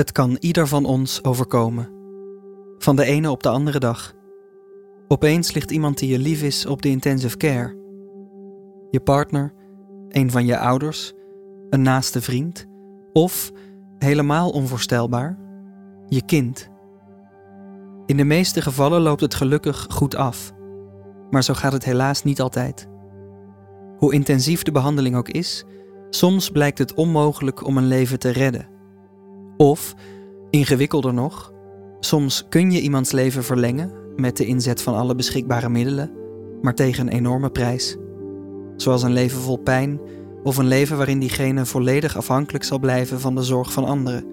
Het 0.00 0.12
kan 0.12 0.36
ieder 0.38 0.66
van 0.66 0.84
ons 0.84 1.24
overkomen. 1.24 1.88
Van 2.78 2.96
de 2.96 3.04
ene 3.04 3.30
op 3.30 3.42
de 3.42 3.48
andere 3.48 3.78
dag. 3.78 4.14
Opeens 5.08 5.52
ligt 5.52 5.70
iemand 5.70 5.98
die 5.98 6.10
je 6.10 6.18
lief 6.18 6.42
is 6.42 6.66
op 6.66 6.82
de 6.82 6.88
intensive 6.88 7.36
care. 7.36 7.76
Je 8.90 9.00
partner, 9.00 9.52
een 10.08 10.30
van 10.30 10.46
je 10.46 10.58
ouders, 10.58 11.12
een 11.70 11.82
naaste 11.82 12.20
vriend 12.20 12.66
of, 13.12 13.52
helemaal 13.98 14.50
onvoorstelbaar, 14.50 15.38
je 16.06 16.24
kind. 16.24 16.68
In 18.06 18.16
de 18.16 18.24
meeste 18.24 18.62
gevallen 18.62 19.00
loopt 19.00 19.20
het 19.20 19.34
gelukkig 19.34 19.86
goed 19.90 20.14
af, 20.14 20.52
maar 21.30 21.44
zo 21.44 21.54
gaat 21.54 21.72
het 21.72 21.84
helaas 21.84 22.22
niet 22.22 22.40
altijd. 22.40 22.88
Hoe 23.96 24.12
intensief 24.12 24.62
de 24.62 24.72
behandeling 24.72 25.16
ook 25.16 25.28
is, 25.28 25.64
soms 26.10 26.50
blijkt 26.50 26.78
het 26.78 26.94
onmogelijk 26.94 27.66
om 27.66 27.76
een 27.76 27.86
leven 27.86 28.18
te 28.18 28.30
redden. 28.30 28.78
Of, 29.60 29.94
ingewikkelder 30.50 31.14
nog, 31.14 31.52
soms 31.98 32.46
kun 32.48 32.70
je 32.70 32.80
iemands 32.80 33.12
leven 33.12 33.44
verlengen 33.44 33.92
met 34.16 34.36
de 34.36 34.46
inzet 34.46 34.82
van 34.82 34.94
alle 34.94 35.14
beschikbare 35.14 35.68
middelen, 35.68 36.10
maar 36.62 36.74
tegen 36.74 37.06
een 37.06 37.12
enorme 37.12 37.50
prijs. 37.50 37.96
Zoals 38.76 39.02
een 39.02 39.12
leven 39.12 39.40
vol 39.40 39.56
pijn 39.56 40.00
of 40.42 40.56
een 40.56 40.66
leven 40.66 40.96
waarin 40.96 41.18
diegene 41.18 41.66
volledig 41.66 42.16
afhankelijk 42.16 42.64
zal 42.64 42.78
blijven 42.78 43.20
van 43.20 43.34
de 43.34 43.42
zorg 43.42 43.72
van 43.72 43.84
anderen. 43.84 44.24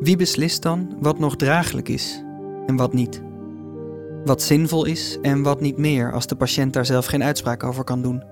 Wie 0.00 0.16
beslist 0.16 0.62
dan 0.62 0.96
wat 1.00 1.18
nog 1.18 1.36
draaglijk 1.36 1.88
is 1.88 2.24
en 2.66 2.76
wat 2.76 2.92
niet? 2.92 3.22
Wat 4.24 4.42
zinvol 4.42 4.84
is 4.84 5.18
en 5.22 5.42
wat 5.42 5.60
niet 5.60 5.78
meer 5.78 6.12
als 6.12 6.26
de 6.26 6.36
patiënt 6.36 6.72
daar 6.72 6.86
zelf 6.86 7.06
geen 7.06 7.24
uitspraak 7.24 7.64
over 7.64 7.84
kan 7.84 8.02
doen, 8.02 8.22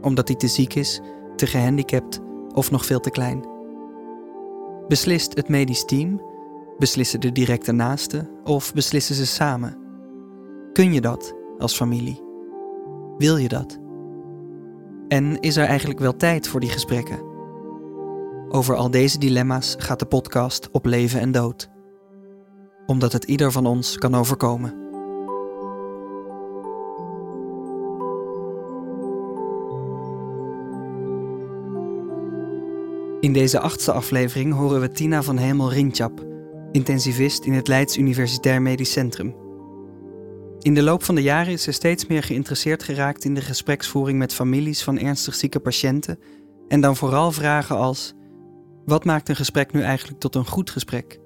omdat 0.00 0.28
hij 0.28 0.36
te 0.36 0.48
ziek 0.48 0.74
is, 0.74 1.00
te 1.36 1.46
gehandicapt 1.46 2.20
of 2.54 2.70
nog 2.70 2.86
veel 2.86 3.00
te 3.00 3.10
klein. 3.10 3.58
Beslist 4.90 5.36
het 5.36 5.48
medisch 5.48 5.84
team, 5.84 6.20
beslissen 6.78 7.20
de 7.20 7.32
directe 7.32 7.72
naasten 7.72 8.28
of 8.44 8.74
beslissen 8.74 9.14
ze 9.14 9.26
samen? 9.26 9.78
Kun 10.72 10.92
je 10.92 11.00
dat 11.00 11.34
als 11.58 11.76
familie? 11.76 12.22
Wil 13.18 13.36
je 13.36 13.48
dat? 13.48 13.78
En 15.08 15.40
is 15.40 15.56
er 15.56 15.66
eigenlijk 15.66 16.00
wel 16.00 16.16
tijd 16.16 16.48
voor 16.48 16.60
die 16.60 16.70
gesprekken? 16.70 17.22
Over 18.48 18.74
al 18.74 18.90
deze 18.90 19.18
dilemma's 19.18 19.74
gaat 19.78 19.98
de 19.98 20.06
podcast 20.06 20.70
op 20.70 20.84
leven 20.84 21.20
en 21.20 21.32
dood. 21.32 21.70
Omdat 22.86 23.12
het 23.12 23.24
ieder 23.24 23.52
van 23.52 23.66
ons 23.66 23.96
kan 23.96 24.14
overkomen. 24.14 24.79
In 33.20 33.32
deze 33.32 33.60
achtste 33.60 33.92
aflevering 33.92 34.54
horen 34.54 34.80
we 34.80 34.90
Tina 34.90 35.22
van 35.22 35.36
Hemel 35.36 35.72
Rintjap, 35.72 36.26
intensivist 36.72 37.44
in 37.44 37.52
het 37.52 37.68
Leids 37.68 37.96
Universitair 37.96 38.62
Medisch 38.62 38.92
Centrum. 38.92 39.34
In 40.58 40.74
de 40.74 40.82
loop 40.82 41.02
van 41.02 41.14
de 41.14 41.22
jaren 41.22 41.52
is 41.52 41.62
ze 41.62 41.72
steeds 41.72 42.06
meer 42.06 42.22
geïnteresseerd 42.22 42.82
geraakt 42.82 43.24
in 43.24 43.34
de 43.34 43.40
gespreksvoering 43.40 44.18
met 44.18 44.34
families 44.34 44.82
van 44.82 44.98
ernstig 44.98 45.34
zieke 45.34 45.60
patiënten 45.60 46.18
en 46.68 46.80
dan 46.80 46.96
vooral 46.96 47.32
vragen 47.32 47.76
als: 47.76 48.14
wat 48.84 49.04
maakt 49.04 49.28
een 49.28 49.36
gesprek 49.36 49.72
nu 49.72 49.82
eigenlijk 49.82 50.20
tot 50.20 50.34
een 50.34 50.46
goed 50.46 50.70
gesprek? 50.70 51.20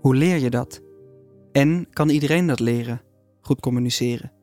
Hoe 0.00 0.14
leer 0.14 0.38
je 0.38 0.50
dat? 0.50 0.80
En 1.52 1.86
kan 1.92 2.08
iedereen 2.08 2.46
dat 2.46 2.60
leren? 2.60 3.02
Goed 3.40 3.60
communiceren. 3.60 4.35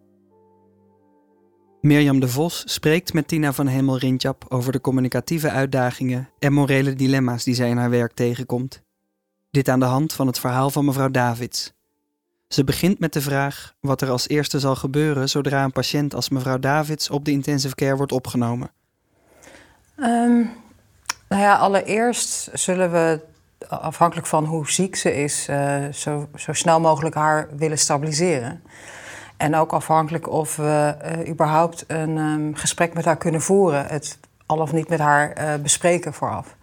Mirjam 1.83 2.19
de 2.19 2.27
Vos 2.27 2.63
spreekt 2.65 3.13
met 3.13 3.27
Tina 3.27 3.53
van 3.53 3.67
Hemel 3.67 3.97
Rintjap 3.97 4.45
over 4.49 4.71
de 4.71 4.81
communicatieve 4.81 5.49
uitdagingen 5.49 6.29
en 6.39 6.53
morele 6.53 6.93
dilemma's 6.93 7.43
die 7.43 7.55
zij 7.55 7.69
in 7.69 7.77
haar 7.77 7.89
werk 7.89 8.13
tegenkomt. 8.13 8.81
Dit 9.51 9.69
aan 9.69 9.79
de 9.79 9.85
hand 9.85 10.13
van 10.13 10.27
het 10.27 10.39
verhaal 10.39 10.69
van 10.69 10.85
mevrouw 10.85 11.09
Davids. 11.09 11.73
Ze 12.47 12.63
begint 12.63 12.99
met 12.99 13.13
de 13.13 13.21
vraag 13.21 13.73
wat 13.79 14.01
er 14.01 14.09
als 14.09 14.27
eerste 14.27 14.59
zal 14.59 14.75
gebeuren 14.75 15.29
zodra 15.29 15.63
een 15.63 15.71
patiënt 15.71 16.15
als 16.15 16.29
mevrouw 16.29 16.59
Davids 16.59 17.09
op 17.09 17.25
de 17.25 17.31
intensive 17.31 17.75
care 17.75 17.95
wordt 17.95 18.11
opgenomen. 18.11 18.71
Um, 19.97 20.49
nou 21.29 21.41
ja, 21.41 21.55
allereerst 21.55 22.49
zullen 22.53 22.91
we, 22.91 23.19
afhankelijk 23.67 24.27
van 24.27 24.45
hoe 24.45 24.71
ziek 24.71 24.95
ze 24.95 25.15
is, 25.15 25.47
uh, 25.49 25.85
zo, 25.91 26.29
zo 26.35 26.53
snel 26.53 26.79
mogelijk 26.79 27.15
haar 27.15 27.49
willen 27.57 27.79
stabiliseren. 27.79 28.61
En 29.43 29.55
ook 29.55 29.73
afhankelijk 29.73 30.29
of 30.29 30.55
we 30.55 30.95
uh, 31.05 31.29
überhaupt 31.29 31.83
een 31.87 32.17
um, 32.17 32.55
gesprek 32.55 32.93
met 32.93 33.05
haar 33.05 33.17
kunnen 33.17 33.41
voeren. 33.41 33.85
Het 33.85 34.17
al 34.45 34.57
of 34.57 34.71
niet 34.71 34.89
met 34.89 34.99
haar 34.99 35.33
uh, 35.37 35.53
bespreken 35.61 36.13
vooraf. 36.13 36.55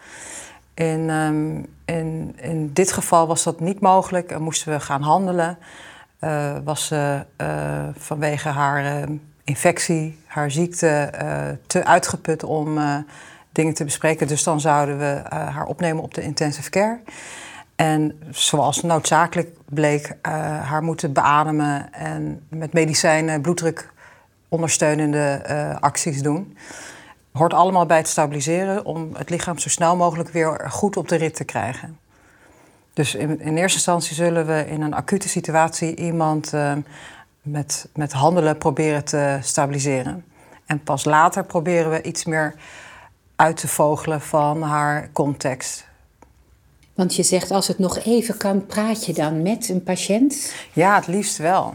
In, 0.75 1.11
um, 1.11 1.67
in, 1.85 2.37
in 2.41 2.73
dit 2.73 2.93
geval 2.93 3.27
was 3.27 3.43
dat 3.43 3.61
niet 3.61 3.81
mogelijk 3.81 4.31
en 4.31 4.43
moesten 4.43 4.73
we 4.73 4.81
gaan 4.81 5.03
handelen. 5.03 5.59
Was 6.65 6.87
ze 6.87 7.25
vanwege 7.97 8.49
haar 8.49 9.07
infectie, 9.45 10.19
haar 10.27 10.51
ziekte, 10.51 11.11
te 11.67 11.85
uitgeput 11.85 12.45
om 12.45 12.79
dingen 13.53 13.75
te 13.75 13.85
bespreken. 13.85 14.27
Dus 14.27 14.43
dan 14.43 14.61
zouden 14.61 14.99
we 14.99 15.21
haar 15.29 15.67
opnemen 15.67 16.03
op 16.03 16.15
de 16.15 16.23
intensive 16.23 16.71
care. 16.71 17.01
En 17.81 18.21
zoals 18.31 18.83
noodzakelijk 18.83 19.49
bleek, 19.65 20.07
uh, 20.09 20.33
haar 20.69 20.83
moeten 20.83 21.13
beademen 21.13 21.93
en 21.93 22.47
met 22.49 22.73
medicijnen 22.73 23.41
bloeddruk 23.41 23.93
ondersteunende 24.49 25.45
uh, 25.51 25.77
acties 25.81 26.23
doen. 26.23 26.57
Hoort 27.33 27.55
allemaal 27.55 27.87
bij 27.87 27.97
het 27.97 28.09
stabiliseren 28.09 28.85
om 28.85 29.15
het 29.15 29.31
lichaam 29.31 29.59
zo 29.59 29.69
snel 29.69 29.97
mogelijk 29.97 30.29
weer 30.29 30.67
goed 30.71 30.97
op 30.97 31.09
de 31.09 31.17
rit 31.17 31.35
te 31.35 31.45
krijgen. 31.45 31.99
Dus 32.93 33.15
in, 33.15 33.41
in 33.41 33.57
eerste 33.57 33.77
instantie 33.77 34.15
zullen 34.15 34.47
we 34.47 34.67
in 34.67 34.83
een 34.83 34.95
acute 34.95 35.29
situatie 35.29 35.97
iemand 35.97 36.53
uh, 36.55 36.73
met, 37.43 37.89
met 37.95 38.13
handelen 38.13 38.59
proberen 38.59 39.05
te 39.05 39.39
stabiliseren. 39.43 40.25
En 40.67 40.83
pas 40.83 41.05
later 41.05 41.45
proberen 41.45 41.91
we 41.91 42.03
iets 42.03 42.25
meer 42.25 42.55
uit 43.37 43.57
te 43.57 43.69
vogelen 43.69 44.21
van 44.21 44.63
haar 44.63 45.09
context. 45.13 45.89
Want 47.01 47.15
je 47.15 47.23
zegt 47.23 47.51
als 47.51 47.69
het 47.69 47.79
nog 47.79 47.99
even 47.99 48.37
kan, 48.37 48.67
praat 48.67 49.07
je 49.07 49.13
dan 49.13 49.43
met 49.43 49.69
een 49.69 49.83
patiënt? 49.83 50.53
Ja, 50.73 50.95
het 50.95 51.07
liefst 51.07 51.37
wel. 51.37 51.75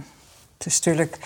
Het 0.57 0.65
is 0.65 0.75
natuurlijk 0.75 1.17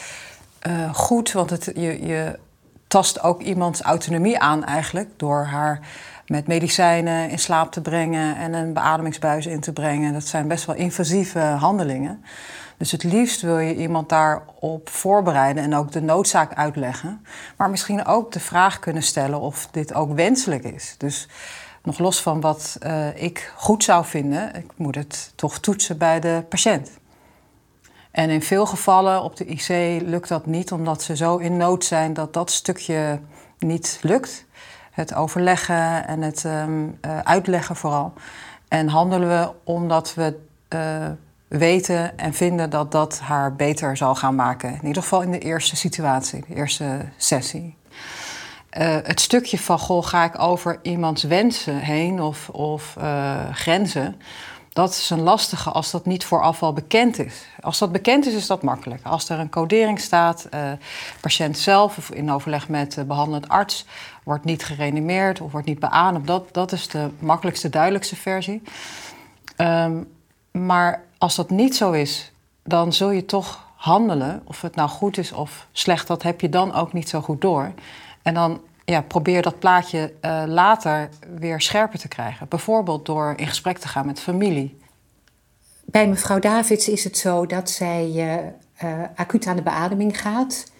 uh, 0.68 0.94
goed, 0.94 1.32
want 1.32 1.50
het, 1.50 1.72
je, 1.76 2.06
je 2.06 2.40
tast 2.88 3.24
ook 3.24 3.42
iemands 3.42 3.82
autonomie 3.82 4.40
aan 4.40 4.64
eigenlijk 4.64 5.09
door 5.18 5.44
haar 5.44 5.80
met 6.28 6.48
medicijnen 6.48 7.30
in 7.30 7.40
slaap 7.40 7.72
te 7.72 7.82
brengen 7.82 8.36
en 8.36 8.54
een 8.54 8.74
beademingsbuis 8.74 9.46
in 9.46 9.59
te 9.59 9.74
brengen. 9.74 10.14
Dat 10.14 10.28
zijn 10.28 10.48
best 10.48 10.66
wel 10.66 10.76
invasieve 10.76 11.40
handelingen. 11.40 12.24
Dus 12.78 12.92
het 12.92 13.04
liefst 13.04 13.42
wil 13.42 13.58
je 13.58 13.76
iemand 13.76 14.09
daarop 14.09 14.90
voorbereiden 14.90 15.64
en 15.64 15.76
ook 15.76 15.92
de 15.92 16.02
noodzaak 16.02 16.54
uitleggen. 16.54 17.26
Maar 17.58 17.70
misschien 17.70 18.06
ook 18.06 18.32
de 18.32 18.40
vraag 18.40 18.80
kunnen 18.80 19.04
stellen 19.04 19.40
of 19.40 19.68
dit 19.72 19.94
ook 19.94 20.14
wenselijk 20.14 20.64
is. 20.64 20.96
Dus 20.98 21.28
nog 21.84 22.00
los 22.00 22.22
van 22.22 22.41
wat 22.41 22.78
uh, 22.84 23.23
ik 23.23 23.53
goed 23.56 23.84
zou 23.84 24.06
vinden, 24.06 24.56
ik 24.56 24.72
moet 24.75 24.95
het 24.95 25.31
toch 25.35 25.59
toetsen 25.59 25.97
bij 25.97 26.19
de 26.19 26.44
patiënt. 26.50 26.90
En 28.12 28.29
in 28.29 28.41
veel 28.41 28.66
gevallen 28.66 29.23
op 29.23 29.35
de 29.35 29.45
IC 29.45 30.01
lukt 30.01 30.29
dat 30.29 30.45
niet, 30.45 30.72
omdat 30.72 31.01
ze 31.01 31.16
zo 31.16 31.38
in 31.38 31.57
nood 31.57 31.85
zijn 31.85 32.13
dat 32.13 32.34
dat 32.34 32.51
stukje 32.51 33.19
niet 33.59 34.00
lukt. 34.01 34.45
Het 34.91 35.13
overleggen 35.13 36.07
en 36.07 36.22
het 36.22 36.44
um, 36.44 36.97
uh, 37.06 37.19
uitleggen 37.19 37.75
vooral. 37.75 38.13
En 38.67 38.88
handelen 38.88 39.29
we 39.29 39.51
omdat 39.63 40.13
we 40.13 40.40
uh, 40.73 41.07
weten 41.47 42.17
en 42.17 42.34
vinden 42.34 42.69
dat 42.69 42.91
dat 42.91 43.19
haar 43.19 43.56
beter 43.56 43.97
zal 43.97 44.16
gaan 44.16 44.35
maken. 44.35 44.69
In 44.69 44.88
ieder 44.88 45.01
geval 45.01 45.22
in 45.22 45.31
de 45.31 45.40
eerste 45.40 45.75
situatie, 45.75 46.44
de 46.47 46.56
eerste 46.56 47.06
sessie. 47.17 47.78
Uh, 48.78 48.97
het 49.03 49.19
stukje 49.19 49.59
van, 49.59 49.80
goh, 49.80 50.06
ga 50.06 50.24
ik 50.24 50.40
over 50.40 50.80
iemands 50.81 51.24
wensen 51.24 51.78
heen 51.78 52.22
of, 52.22 52.49
of 52.49 52.96
uh, 52.97 53.53
grenzen? 53.53 54.22
Dat 54.73 54.90
is 54.90 55.09
een 55.09 55.22
lastige 55.22 55.70
als 55.70 55.91
dat 55.91 56.05
niet 56.05 56.26
vooraf 56.26 56.64
al 56.64 56.73
bekend 56.73 57.20
is. 57.20 57.46
Als 57.61 57.78
dat 57.78 57.91
bekend 57.91 58.26
is, 58.26 58.34
is 58.34 58.47
dat 58.47 58.64
makkelijk. 58.64 59.05
Als 59.05 59.29
er 59.29 59.40
een 59.40 59.49
codering 59.49 59.99
staat, 59.99 60.47
uh, 60.53 60.72
patiënt 61.22 61.58
zelf 61.58 61.97
of 61.97 62.11
in 62.11 62.32
overleg 62.32 62.70
met 62.70 62.94
de 62.94 63.03
behandelend 63.05 63.49
arts 63.49 63.85
wordt 64.23 64.46
niet 64.46 64.64
gereanimeerd 64.64 65.41
of 65.41 65.52
wordt 65.52 65.67
niet 65.67 65.79
beademd, 65.79 66.28
dat, 66.28 66.53
dat 66.53 66.72
is 66.72 66.88
de 66.88 67.09
makkelijkste, 67.20 67.70
duidelijkste 67.70 68.16
versie. 68.16 68.61
Um, 69.58 70.08
maar 70.52 71.03
als 71.17 71.35
dat 71.35 71.49
niet 71.49 71.76
zo 71.76 71.91
is, 71.91 72.32
dan 72.64 72.94
zul 72.94 73.09
je 73.09 73.26
toch 73.26 73.67
handelen. 73.76 74.41
Of 74.44 74.61
het 74.61 74.76
nou 74.76 74.90
goed 74.90 75.17
is 75.17 75.32
of 75.32 75.67
slecht, 75.72 76.08
dat 76.08 76.23
heb 76.23 76.41
je 76.41 76.49
dan 76.49 76.73
ook 76.73 76.94
niet 76.94 77.09
zo 77.09 77.22
goed 77.22 77.41
door. 77.41 77.72
En 78.22 78.34
dan 78.34 78.62
ja, 78.86 79.02
probeer 79.02 79.42
dat 79.42 79.60
plaatje 79.60 80.14
uh, 80.22 80.44
later 80.46 81.10
weer 81.36 81.62
scherper 81.62 82.00
te 82.00 82.08
krijgen. 82.08 82.48
Bijvoorbeeld 82.48 83.06
door 83.06 83.34
in 83.36 83.48
gesprek 83.48 83.78
te 83.78 83.88
gaan 83.88 84.06
met 84.06 84.20
familie. 84.20 84.78
Bij 85.86 86.08
mevrouw 86.08 86.40
Davids 86.40 86.90
is 86.90 87.04
het 87.04 87.18
zo 87.18 87.46
dat 87.46 87.70
zij 87.70 88.10
uh, 88.84 89.04
acuut 89.16 89.48
aan 89.48 89.56
de 89.56 89.62
beademing 89.62 90.22
gaat. 90.22 90.72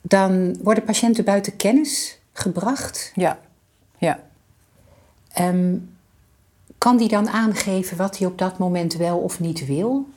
Dan 0.00 0.56
worden 0.62 0.84
patiënten 0.84 1.24
buiten 1.24 1.56
kennis 1.56 2.18
gebracht. 2.32 3.12
Ja, 3.14 3.38
ja. 3.98 4.20
Um, 5.40 5.96
kan 6.78 6.96
die 6.96 7.08
dan 7.08 7.28
aangeven 7.28 7.96
wat 7.96 8.18
hij 8.18 8.26
op 8.26 8.38
dat 8.38 8.58
moment 8.58 8.94
wel 8.94 9.18
of 9.18 9.40
niet 9.40 9.66
wil? 9.66 10.08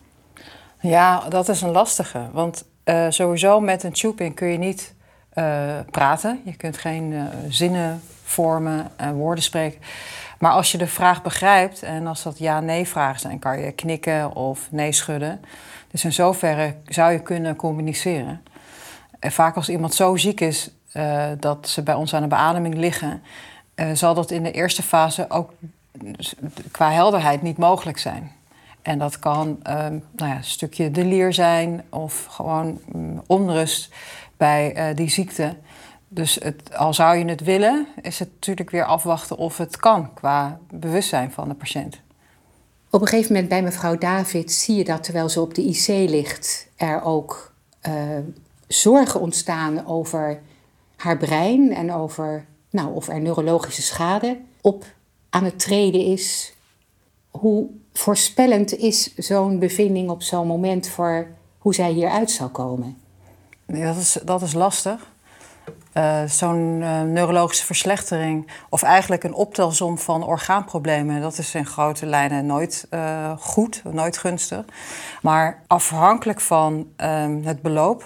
Ja, 0.79 1.29
dat 1.29 1.49
is 1.49 1.61
een 1.61 1.71
lastige. 1.71 2.29
Want 2.31 2.65
uh, 2.85 3.05
sowieso 3.09 3.59
met 3.59 3.83
een 3.83 3.93
tubing 3.93 4.35
kun 4.35 4.47
je 4.47 4.57
niet 4.57 4.93
praten. 5.91 6.41
Je 6.45 6.55
kunt 6.55 6.77
geen 6.77 7.11
uh, 7.11 7.23
zinnen 7.49 8.01
vormen 8.23 8.87
en 8.95 9.13
woorden 9.13 9.43
spreken. 9.43 9.79
Maar 10.39 10.51
als 10.51 10.71
je 10.71 10.77
de 10.77 10.87
vraag 10.87 11.21
begrijpt 11.21 11.83
en 11.83 12.07
als 12.07 12.23
dat 12.23 12.37
ja-nee 12.37 12.87
vragen 12.87 13.19
zijn, 13.19 13.39
kan 13.39 13.59
je 13.59 13.71
knikken 13.71 14.35
of 14.35 14.67
nee 14.71 14.91
schudden. 14.91 15.41
Dus 15.91 16.03
in 16.03 16.13
zoverre 16.13 16.75
zou 16.85 17.11
je 17.11 17.19
kunnen 17.19 17.55
communiceren. 17.55 18.41
En 19.19 19.31
vaak 19.31 19.55
als 19.55 19.69
iemand 19.69 19.93
zo 19.93 20.15
ziek 20.15 20.41
is 20.41 20.69
uh, 20.93 21.25
dat 21.39 21.67
ze 21.67 21.83
bij 21.83 21.95
ons 21.95 22.13
aan 22.13 22.21
de 22.21 22.27
beademing 22.27 22.75
liggen, 22.75 23.21
zal 23.93 24.13
dat 24.13 24.31
in 24.31 24.43
de 24.43 24.51
eerste 24.51 24.83
fase 24.83 25.29
ook 25.29 25.53
qua 26.71 26.91
helderheid 26.91 27.41
niet 27.41 27.57
mogelijk 27.57 27.97
zijn. 27.97 28.31
En 28.81 28.99
dat 28.99 29.19
kan 29.19 29.47
uh, 29.47 29.73
nou 30.11 30.31
ja, 30.31 30.35
een 30.35 30.43
stukje 30.43 30.91
delier 30.91 31.33
zijn 31.33 31.83
of 31.89 32.25
gewoon 32.25 32.79
um, 32.95 33.21
onrust 33.25 33.93
bij 34.37 34.93
die 34.93 35.09
ziekte. 35.09 35.55
Dus 36.07 36.35
het, 36.35 36.75
al 36.75 36.93
zou 36.93 37.17
je 37.17 37.25
het 37.25 37.41
willen, 37.41 37.87
is 38.01 38.19
het 38.19 38.29
natuurlijk 38.33 38.69
weer 38.69 38.85
afwachten 38.85 39.37
of 39.37 39.57
het 39.57 39.77
kan 39.77 40.13
qua 40.13 40.59
bewustzijn 40.69 41.31
van 41.31 41.47
de 41.47 41.53
patiënt. 41.53 41.99
Op 42.89 43.01
een 43.01 43.07
gegeven 43.07 43.31
moment 43.31 43.49
bij 43.49 43.61
mevrouw 43.61 43.97
David 43.97 44.51
zie 44.51 44.75
je 44.75 44.83
dat 44.83 45.03
terwijl 45.03 45.29
ze 45.29 45.41
op 45.41 45.53
de 45.53 45.63
IC 45.63 45.87
ligt, 45.87 46.67
er 46.75 47.01
ook 47.01 47.53
uh, 47.87 47.93
zorgen 48.67 49.19
ontstaan 49.19 49.87
over 49.87 50.41
haar 50.95 51.17
brein 51.17 51.73
en 51.73 51.93
over 51.93 52.45
nou, 52.69 52.95
of 52.95 53.07
er 53.07 53.21
neurologische 53.21 53.81
schade 53.81 54.39
op 54.61 54.85
aan 55.29 55.43
het 55.43 55.59
treden 55.59 56.01
is. 56.01 56.53
Hoe 57.29 57.69
voorspellend 57.93 58.75
is 58.75 59.15
zo'n 59.15 59.59
bevinding 59.59 60.09
op 60.09 60.21
zo'n 60.21 60.47
moment 60.47 60.87
voor 60.87 61.27
hoe 61.57 61.73
zij 61.73 61.91
hieruit 61.91 62.31
zal 62.31 62.49
komen? 62.49 62.97
Dat, 63.67 63.95
is, 63.95 64.17
dat 64.23 64.41
is 64.41 64.53
lastig. 64.53 65.11
Uh, 65.93 66.23
zo'n 66.23 66.79
uh, 66.81 67.01
neurologische 67.01 67.65
verslechtering, 67.65 68.51
of 68.69 68.83
eigenlijk 68.83 69.23
een 69.23 69.33
optelsom 69.33 69.97
van 69.97 70.23
orgaanproblemen, 70.23 71.21
dat 71.21 71.37
is 71.37 71.55
in 71.55 71.65
grote 71.65 72.05
lijnen 72.05 72.45
nooit 72.45 72.87
uh, 72.91 73.31
goed, 73.39 73.81
nooit 73.83 74.17
gunstig. 74.17 74.65
Maar 75.21 75.61
afhankelijk 75.67 76.41
van 76.41 76.91
ehm, 76.95 77.43
het 77.43 77.61
beloop 77.61 78.03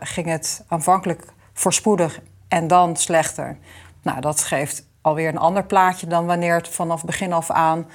ging 0.00 0.26
het 0.26 0.64
aanvankelijk 0.68 1.24
voorspoedig 1.52 2.20
en 2.48 2.66
dan 2.66 2.96
slechter. 2.96 3.58
Nou, 4.02 4.20
dat 4.20 4.42
geeft 4.42 4.86
alweer 5.00 5.28
een 5.28 5.38
ander 5.38 5.64
plaatje 5.64 6.06
dan 6.06 6.26
wanneer 6.26 6.54
het 6.54 6.68
vanaf 6.68 7.04
begin 7.04 7.32
af 7.32 7.50
aan 7.50 7.86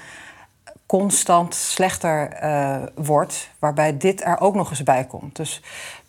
constant 0.86 1.56
slechter 1.56 2.38
wordt, 2.95 3.50
waarbij 3.59 3.98
dit 3.98 4.24
er 4.24 4.39
ook 4.39 4.56
nog 4.56 4.69
eens 4.69 4.83
bij 4.83 5.06
komt. 5.06 5.36
Dus 5.36 5.62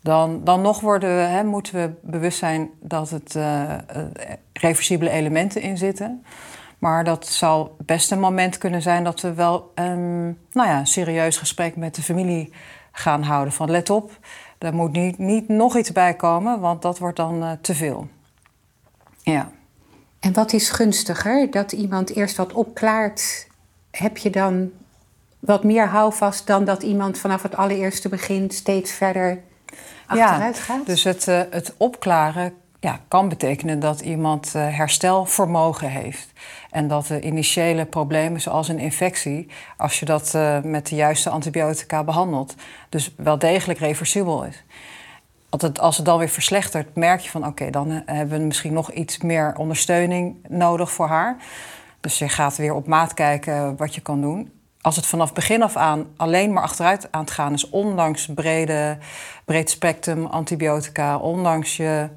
dan, 0.06 0.44
dan 0.44 0.60
nog 0.60 0.80
worden 0.80 1.16
we, 1.16 1.22
hè, 1.22 1.44
moeten 1.44 1.74
we 1.74 1.90
bewust 2.02 2.38
zijn 2.38 2.70
dat 2.80 3.10
het 3.10 3.34
uh, 3.34 3.74
reversibele 4.52 5.10
elementen 5.10 5.62
in 5.62 5.78
zitten. 5.78 6.24
Maar 6.78 7.04
dat 7.04 7.26
zal 7.26 7.76
best 7.84 8.10
een 8.10 8.20
moment 8.20 8.58
kunnen 8.58 8.82
zijn 8.82 9.04
dat 9.04 9.20
we 9.20 9.34
wel 9.34 9.72
um, 9.74 10.38
nou 10.52 10.68
ja, 10.68 10.78
een 10.78 10.86
serieus 10.86 11.36
gesprek 11.36 11.76
met 11.76 11.94
de 11.94 12.02
familie 12.02 12.52
gaan 12.92 13.22
houden. 13.22 13.52
Van 13.52 13.70
let 13.70 13.90
op, 13.90 14.18
er 14.58 14.74
moet 14.74 14.92
niet, 14.92 15.18
niet 15.18 15.48
nog 15.48 15.76
iets 15.76 15.92
bij 15.92 16.14
komen, 16.14 16.60
want 16.60 16.82
dat 16.82 16.98
wordt 16.98 17.16
dan 17.16 17.42
uh, 17.42 17.50
te 17.60 17.74
veel. 17.74 18.08
Ja. 19.22 19.50
En 20.20 20.32
wat 20.32 20.52
is 20.52 20.70
gunstiger? 20.70 21.50
Dat 21.50 21.72
iemand 21.72 22.14
eerst 22.14 22.36
wat 22.36 22.52
opklaart, 22.52 23.48
heb 23.90 24.16
je 24.16 24.30
dan 24.30 24.70
wat 25.38 25.64
meer 25.64 25.88
houvast 25.88 26.46
dan 26.46 26.64
dat 26.64 26.82
iemand 26.82 27.18
vanaf 27.18 27.42
het 27.42 27.56
allereerste 27.56 28.08
begin 28.08 28.50
steeds 28.50 28.92
verder 28.92 29.42
achteruit 30.06 30.64
ja, 30.68 30.80
Dus 30.84 31.04
het, 31.04 31.26
uh, 31.26 31.40
het 31.50 31.74
opklaren 31.76 32.52
ja, 32.80 33.00
kan 33.08 33.28
betekenen 33.28 33.80
dat 33.80 34.00
iemand 34.00 34.52
uh, 34.56 34.76
herstelvermogen 34.76 35.88
heeft. 35.88 36.32
En 36.70 36.88
dat 36.88 37.06
de 37.06 37.20
initiële 37.20 37.84
problemen, 37.84 38.40
zoals 38.40 38.68
een 38.68 38.78
infectie, 38.78 39.48
als 39.76 40.00
je 40.00 40.04
dat 40.04 40.32
uh, 40.36 40.60
met 40.60 40.86
de 40.86 40.94
juiste 40.94 41.30
antibiotica 41.30 42.04
behandelt, 42.04 42.54
dus 42.88 43.14
wel 43.16 43.38
degelijk 43.38 43.78
reversibel 43.78 44.44
is. 44.44 44.64
Altijd, 45.48 45.80
als 45.80 45.96
het 45.96 46.06
dan 46.06 46.18
weer 46.18 46.28
verslechtert, 46.28 46.96
merk 46.96 47.20
je 47.20 47.30
van 47.30 47.40
oké, 47.40 47.50
okay, 47.50 47.70
dan 47.70 48.02
hebben 48.06 48.38
we 48.38 48.44
misschien 48.44 48.72
nog 48.72 48.90
iets 48.90 49.18
meer 49.18 49.54
ondersteuning 49.56 50.36
nodig 50.48 50.90
voor 50.90 51.06
haar. 51.06 51.36
Dus 52.00 52.18
je 52.18 52.28
gaat 52.28 52.56
weer 52.56 52.74
op 52.74 52.86
maat 52.86 53.14
kijken 53.14 53.76
wat 53.76 53.94
je 53.94 54.00
kan 54.00 54.20
doen 54.20 54.55
als 54.86 54.96
het 54.96 55.06
vanaf 55.06 55.32
begin 55.32 55.62
af 55.62 55.76
aan 55.76 56.06
alleen 56.16 56.52
maar 56.52 56.62
achteruit 56.62 57.12
aan 57.12 57.20
het 57.20 57.30
gaan 57.30 57.52
is, 57.52 57.70
ondanks 57.70 58.26
brede, 58.34 58.98
breed 59.44 59.70
spectrum 59.70 60.26
antibiotica, 60.26 61.18
ondanks 61.18 61.76
je 61.76 62.08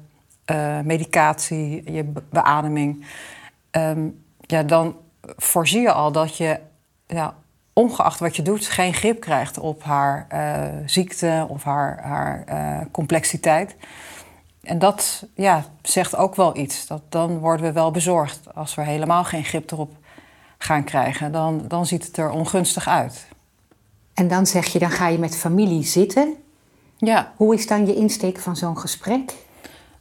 uh, 0.50 0.80
medicatie, 0.80 1.92
je 1.92 2.04
beademing, 2.30 3.06
um, 3.70 4.24
ja, 4.40 4.62
dan 4.62 4.96
voorzie 5.36 5.80
je 5.80 5.92
al 5.92 6.12
dat 6.12 6.36
je, 6.36 6.60
ja, 7.06 7.34
ongeacht 7.72 8.20
wat 8.20 8.36
je 8.36 8.42
doet, 8.42 8.66
geen 8.66 8.94
grip 8.94 9.20
krijgt 9.20 9.58
op 9.58 9.82
haar 9.82 10.26
uh, 10.32 10.64
ziekte 10.86 11.46
of 11.48 11.64
haar, 11.64 12.02
haar 12.02 12.44
uh, 12.48 12.86
complexiteit. 12.90 13.76
En 14.62 14.78
dat 14.78 15.26
ja, 15.34 15.64
zegt 15.82 16.16
ook 16.16 16.34
wel 16.34 16.56
iets. 16.56 16.86
Dat, 16.86 17.02
dan 17.08 17.38
worden 17.38 17.66
we 17.66 17.72
wel 17.72 17.90
bezorgd 17.90 18.40
als 18.54 18.74
we 18.74 18.82
helemaal 18.82 19.24
geen 19.24 19.44
grip 19.44 19.70
erop 19.70 19.99
gaan 20.62 20.84
krijgen, 20.84 21.32
dan, 21.32 21.64
dan 21.68 21.86
ziet 21.86 22.06
het 22.06 22.16
er 22.16 22.30
ongunstig 22.30 22.88
uit. 22.88 23.26
En 24.14 24.28
dan 24.28 24.46
zeg 24.46 24.66
je, 24.66 24.78
dan 24.78 24.90
ga 24.90 25.08
je 25.08 25.18
met 25.18 25.36
familie 25.36 25.84
zitten. 25.84 26.34
Ja. 26.96 27.32
Hoe 27.36 27.54
is 27.54 27.66
dan 27.66 27.86
je 27.86 27.94
insteek 27.94 28.38
van 28.38 28.56
zo'n 28.56 28.78
gesprek? 28.78 29.32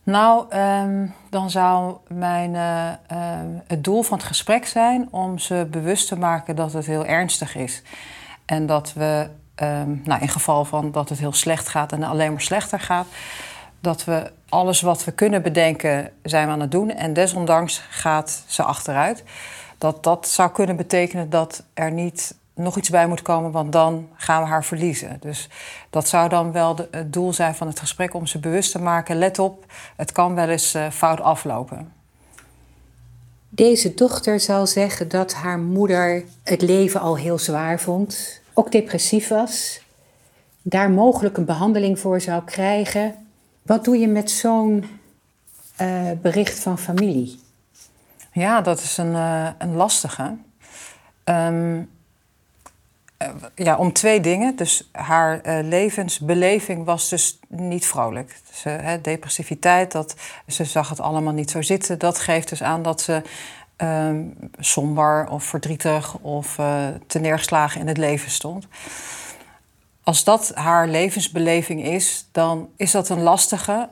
Nou, 0.04 0.56
um, 0.56 1.14
dan 1.30 1.50
zou 1.50 1.96
mijn, 2.08 2.54
uh, 2.54 2.88
uh, 3.12 3.28
het 3.68 3.84
doel 3.84 4.02
van 4.02 4.18
het 4.18 4.28
gesprek 4.28 4.66
zijn 4.66 5.08
om 5.12 5.38
ze 5.38 5.68
bewust 5.72 6.08
te 6.08 6.18
maken 6.18 6.56
dat 6.56 6.74
het 6.74 6.86
heel 6.86 7.06
ernstig 7.06 7.56
is. 7.56 7.82
En 8.46 8.66
dat 8.66 8.94
we, 8.94 9.30
um, 9.56 10.02
nou, 10.04 10.22
in 10.22 10.30
geval 10.30 10.66
van 10.66 10.92
dat 10.92 11.10
het 11.10 11.20
heel 11.20 11.34
slecht 11.34 11.68
gaat 11.68 11.92
en 11.92 12.04
alleen 12.04 12.32
maar 12.32 12.42
slechter 12.42 12.80
gaat, 12.80 13.08
dat 13.80 14.04
we 14.04 14.32
alles 14.50 14.82
wat 14.82 15.04
we 15.04 15.12
kunnen 15.12 15.42
bedenken 15.42 16.12
zijn 16.24 16.46
we 16.48 16.54
aan 16.54 16.60
het 16.60 16.72
doen. 16.72 16.92
En 16.92 17.14
desondanks 17.14 17.82
gaat 17.90 18.44
ze 18.48 18.64
achteruit 18.64 19.24
dat 19.80 20.04
dat 20.04 20.28
zou 20.28 20.52
kunnen 20.52 20.76
betekenen 20.76 21.30
dat 21.30 21.64
er 21.74 21.92
niet 21.92 22.36
nog 22.54 22.78
iets 22.78 22.90
bij 22.90 23.08
moet 23.08 23.22
komen, 23.22 23.52
want 23.52 23.72
dan 23.72 24.08
gaan 24.16 24.44
we 24.44 24.50
haar 24.50 24.66
verliezen. 24.66 25.18
Dus 25.20 25.50
dat 25.90 26.08
zou 26.08 26.30
dan 26.30 26.52
wel 26.52 26.76
het 26.92 27.14
doel 27.14 27.34
zijn 27.34 27.56
van 27.56 27.68
het 27.68 27.80
gesprek 27.80 28.14
om 28.14 28.26
ze 28.26 28.40
bewust 28.40 28.72
te 28.72 28.80
maken: 28.80 29.18
let 29.18 29.40
op, 29.40 29.66
het 29.96 30.12
kan 30.12 30.36
wel 30.36 30.48
eens 30.48 30.76
uh, 30.76 30.90
fout 30.90 31.22
aflopen. 31.22 31.92
Deze 33.50 33.94
dochter 33.94 34.40
zal 34.40 34.68
zeggen 34.68 35.10
dat 35.10 35.34
haar 35.34 35.60
moeder 35.60 36.24
het 36.44 36.62
leven 36.62 37.00
al 37.00 37.18
heel 37.18 37.38
zwaar 37.38 37.80
vond, 37.80 38.42
ook 38.54 38.72
depressief 38.72 39.28
was, 39.28 39.82
daar 40.62 40.90
mogelijk 40.92 41.38
een 41.38 41.46
behandeling 41.46 42.00
voor 42.00 42.22
zou 42.22 42.44
krijgen. 42.44 43.16
Wat 43.62 43.84
doe 43.84 43.98
je 43.98 44.08
met 44.08 44.32
zo'n 44.32 44.86
uh, 45.82 46.12
bericht 46.22 46.60
van 46.60 46.80
familie? 46.80 47.40
Ja, 48.40 48.62
dat 48.62 48.80
is 48.80 48.98
een, 48.98 49.14
uh, 49.14 49.50
een 49.58 49.76
lastige. 49.76 50.38
Um, 51.26 51.90
ja, 53.56 53.78
om 53.78 53.94
twee 53.94 54.20
dingen. 54.20 54.56
Dus 54.56 54.90
haar 54.92 55.48
uh, 55.48 55.68
levensbeleving 55.68 56.86
was 56.86 57.10
dus 57.10 57.40
niet 57.48 57.86
vrolijk. 57.86 58.36
Dus, 58.48 58.66
uh, 58.66 58.92
depressiviteit, 59.02 59.92
dat, 59.92 60.16
ze 60.48 60.66
zag 60.66 60.90
het 60.90 61.00
allemaal 61.00 61.34
niet 61.34 61.52
zo 61.52 61.62
zitten. 61.62 62.00
Dat 62.00 62.20
geeft 62.20 62.50
dus 62.50 62.64
aan 62.64 62.84
dat 62.84 63.02
ze 63.02 63.22
um, 63.78 64.36
somber 64.60 65.30
of 65.30 65.44
verdrietig 65.44 66.18
of 66.18 66.58
uh, 66.58 66.88
te 67.08 67.20
neergeslagen 67.20 67.82
in 67.82 67.88
het 67.88 67.98
leven 67.98 68.32
stond. 68.32 68.68
Als 70.04 70.24
dat 70.24 70.52
haar 70.56 70.88
levensbeleving 70.88 71.84
is, 71.84 72.28
dan 72.32 72.70
is 72.78 72.92
dat 72.92 73.10
een 73.10 73.22
lastige 73.22 73.90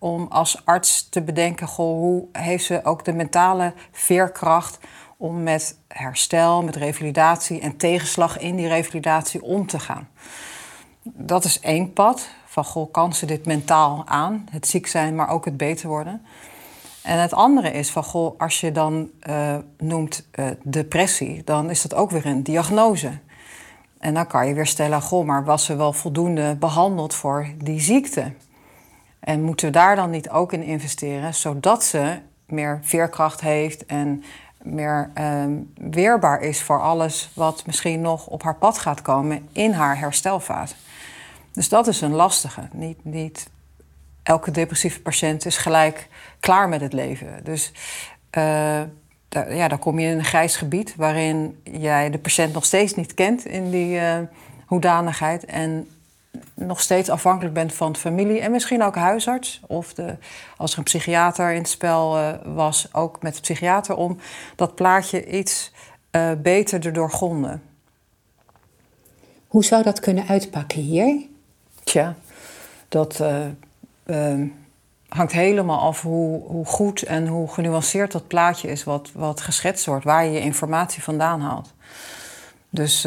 om 0.00 0.26
als 0.28 0.62
arts 0.64 1.08
te 1.08 1.22
bedenken: 1.22 1.66
goh, 1.66 1.98
hoe 1.98 2.24
heeft 2.32 2.64
ze 2.64 2.80
ook 2.84 3.04
de 3.04 3.12
mentale 3.12 3.72
veerkracht 3.92 4.78
om 5.16 5.42
met 5.42 5.78
herstel, 5.88 6.62
met 6.62 6.76
revalidatie 6.76 7.60
en 7.60 7.76
tegenslag 7.76 8.38
in 8.38 8.56
die 8.56 8.68
revalidatie 8.68 9.42
om 9.42 9.66
te 9.66 9.78
gaan. 9.78 10.08
Dat 11.02 11.44
is 11.44 11.60
één 11.60 11.92
pad. 11.92 12.28
Van 12.46 12.64
goh, 12.64 12.92
kan 12.92 13.14
ze 13.14 13.26
dit 13.26 13.46
mentaal 13.46 14.02
aan? 14.06 14.46
Het 14.50 14.66
ziek 14.66 14.86
zijn, 14.86 15.14
maar 15.14 15.28
ook 15.28 15.44
het 15.44 15.56
beter 15.56 15.88
worden. 15.88 16.22
En 17.02 17.18
het 17.18 17.32
andere 17.32 17.70
is 17.70 17.90
van 17.90 18.04
goh, 18.04 18.40
als 18.40 18.60
je 18.60 18.72
dan 18.72 19.10
uh, 19.28 19.56
noemt 19.78 20.28
uh, 20.34 20.46
depressie, 20.62 21.44
dan 21.44 21.70
is 21.70 21.82
dat 21.82 21.94
ook 21.94 22.10
weer 22.10 22.26
een 22.26 22.42
diagnose. 22.42 23.10
En 23.98 24.14
dan 24.14 24.26
kan 24.26 24.46
je 24.46 24.54
weer 24.54 24.66
stellen, 24.66 25.02
goh, 25.02 25.26
maar 25.26 25.44
was 25.44 25.64
ze 25.64 25.76
wel 25.76 25.92
voldoende 25.92 26.56
behandeld 26.56 27.14
voor 27.14 27.46
die 27.56 27.80
ziekte? 27.80 28.32
En 29.30 29.42
moeten 29.42 29.66
we 29.66 29.72
daar 29.72 29.96
dan 29.96 30.10
niet 30.10 30.30
ook 30.30 30.52
in 30.52 30.62
investeren, 30.62 31.34
zodat 31.34 31.84
ze 31.84 32.18
meer 32.46 32.78
veerkracht 32.82 33.40
heeft 33.40 33.86
en 33.86 34.24
meer 34.62 35.10
ehm, 35.14 35.52
weerbaar 35.74 36.40
is 36.40 36.62
voor 36.62 36.82
alles 36.82 37.30
wat 37.34 37.66
misschien 37.66 38.00
nog 38.00 38.26
op 38.26 38.42
haar 38.42 38.54
pad 38.54 38.78
gaat 38.78 39.02
komen 39.02 39.48
in 39.52 39.72
haar 39.72 39.98
herstelfase. 39.98 40.74
Dus 41.52 41.68
dat 41.68 41.86
is 41.86 42.00
een 42.00 42.12
lastige. 42.12 42.68
Niet, 42.72 43.04
niet 43.04 43.50
elke 44.22 44.50
depressieve 44.50 45.00
patiënt 45.00 45.46
is 45.46 45.56
gelijk 45.56 46.08
klaar 46.40 46.68
met 46.68 46.80
het 46.80 46.92
leven. 46.92 47.44
Dus 47.44 47.72
uh, 48.38 48.80
daar, 49.28 49.54
ja, 49.54 49.68
dan 49.68 49.78
kom 49.78 49.98
je 49.98 50.08
in 50.08 50.18
een 50.18 50.24
grijs 50.24 50.56
gebied 50.56 50.94
waarin 50.96 51.60
jij 51.62 52.10
de 52.10 52.18
patiënt 52.18 52.52
nog 52.52 52.64
steeds 52.64 52.94
niet 52.94 53.14
kent 53.14 53.46
in 53.46 53.70
die 53.70 53.94
uh, 53.96 54.18
hoedanigheid. 54.66 55.44
En 55.44 55.88
nog 56.54 56.80
steeds 56.80 57.08
afhankelijk 57.08 57.54
bent 57.54 57.74
van 57.74 57.96
familie 57.96 58.40
en 58.40 58.50
misschien 58.50 58.82
ook 58.82 58.94
huisarts. 58.94 59.60
Of 59.66 59.94
de, 59.94 60.16
als 60.56 60.72
er 60.72 60.78
een 60.78 60.84
psychiater 60.84 61.50
in 61.50 61.58
het 61.58 61.68
spel 61.68 62.18
uh, 62.18 62.28
was, 62.44 62.88
ook 62.92 63.22
met 63.22 63.34
de 63.34 63.40
psychiater 63.40 63.96
om 63.96 64.18
dat 64.56 64.74
plaatje 64.74 65.26
iets 65.26 65.72
uh, 66.10 66.30
beter 66.38 66.80
te 66.80 66.90
doorgronden. 66.90 67.62
Hoe 69.46 69.64
zou 69.64 69.82
dat 69.82 70.00
kunnen 70.00 70.28
uitpakken 70.28 70.80
hier? 70.80 71.26
Tja, 71.84 72.14
dat 72.88 73.20
uh, 74.06 74.44
hangt 75.08 75.32
helemaal 75.32 75.80
af 75.80 76.02
hoe, 76.02 76.42
hoe, 76.42 76.66
goed 76.66 77.02
en 77.02 77.26
hoe 77.26 77.48
genuanceerd 77.48 78.12
dat 78.12 78.26
plaatje 78.26 78.68
is 78.68 78.84
wat, 78.84 79.10
wat 79.14 79.40
geschetst 79.40 79.86
wordt, 79.86 80.04
waar 80.04 80.24
je 80.24 80.30
je 80.30 80.40
informatie 80.40 81.02
vandaan 81.02 81.40
haalt. 81.40 81.74
Dus 82.70 83.06